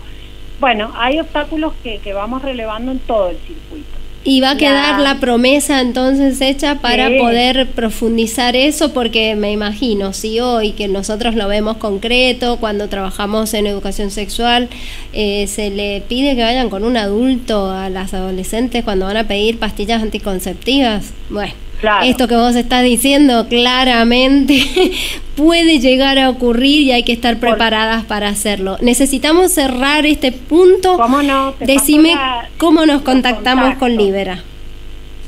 bueno, 0.58 0.92
hay 0.96 1.20
obstáculos 1.20 1.72
que, 1.82 1.98
que 1.98 2.12
vamos 2.12 2.42
relevando 2.42 2.92
en 2.92 2.98
todo 3.00 3.30
el 3.30 3.38
circuito. 3.38 3.99
Y 4.22 4.42
va 4.42 4.50
a 4.50 4.56
quedar 4.58 5.00
la 5.00 5.18
promesa 5.18 5.80
entonces 5.80 6.42
hecha 6.42 6.74
para 6.74 7.08
poder 7.18 7.68
profundizar 7.68 8.54
eso, 8.54 8.92
porque 8.92 9.34
me 9.34 9.50
imagino, 9.50 10.12
si 10.12 10.40
hoy 10.40 10.72
que 10.72 10.88
nosotros 10.88 11.34
lo 11.34 11.48
vemos 11.48 11.78
concreto, 11.78 12.58
cuando 12.58 12.88
trabajamos 12.88 13.54
en 13.54 13.66
educación 13.66 14.10
sexual, 14.10 14.68
eh, 15.14 15.46
se 15.46 15.70
le 15.70 16.02
pide 16.06 16.36
que 16.36 16.42
vayan 16.42 16.68
con 16.68 16.84
un 16.84 16.98
adulto 16.98 17.70
a 17.70 17.88
las 17.88 18.12
adolescentes 18.12 18.84
cuando 18.84 19.06
van 19.06 19.16
a 19.16 19.26
pedir 19.26 19.58
pastillas 19.58 20.02
anticonceptivas, 20.02 21.14
bueno 21.30 21.69
esto 22.02 22.28
que 22.28 22.36
vos 22.36 22.54
estás 22.56 22.84
diciendo 22.84 23.46
claramente 23.48 24.62
puede 25.36 25.78
llegar 25.78 26.18
a 26.18 26.28
ocurrir 26.28 26.82
y 26.82 26.92
hay 26.92 27.02
que 27.02 27.12
estar 27.12 27.38
preparadas 27.38 28.04
para 28.04 28.28
hacerlo. 28.28 28.76
Necesitamos 28.80 29.52
cerrar 29.52 30.04
este 30.06 30.32
punto. 30.32 30.96
¿Cómo 30.96 31.22
no? 31.22 31.54
Decime 31.60 32.14
cómo 32.58 32.84
nos 32.86 33.02
contactamos 33.02 33.76
con 33.76 33.96
Libera. 33.96 34.42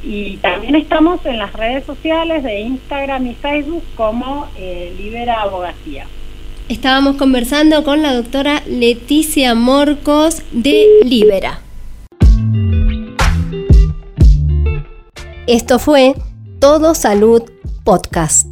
y 0.04 0.38
también 0.38 0.74
estamos 0.74 1.24
en 1.26 1.38
las 1.38 1.52
redes 1.52 1.84
sociales 1.84 2.42
de 2.42 2.58
Instagram 2.60 3.24
y 3.28 3.34
Facebook 3.34 3.84
como 3.94 4.48
eh, 4.56 4.92
Libera 4.98 5.42
Abogacía. 5.42 6.06
Estábamos 6.68 7.16
conversando 7.16 7.84
con 7.84 8.02
la 8.02 8.14
doctora 8.14 8.62
Leticia 8.66 9.54
Morcos 9.54 10.42
de 10.52 10.86
Libera. 11.04 11.60
Esto 15.46 15.78
fue 15.78 16.14
Todo 16.60 16.94
Salud 16.94 17.42
Podcast. 17.84 18.51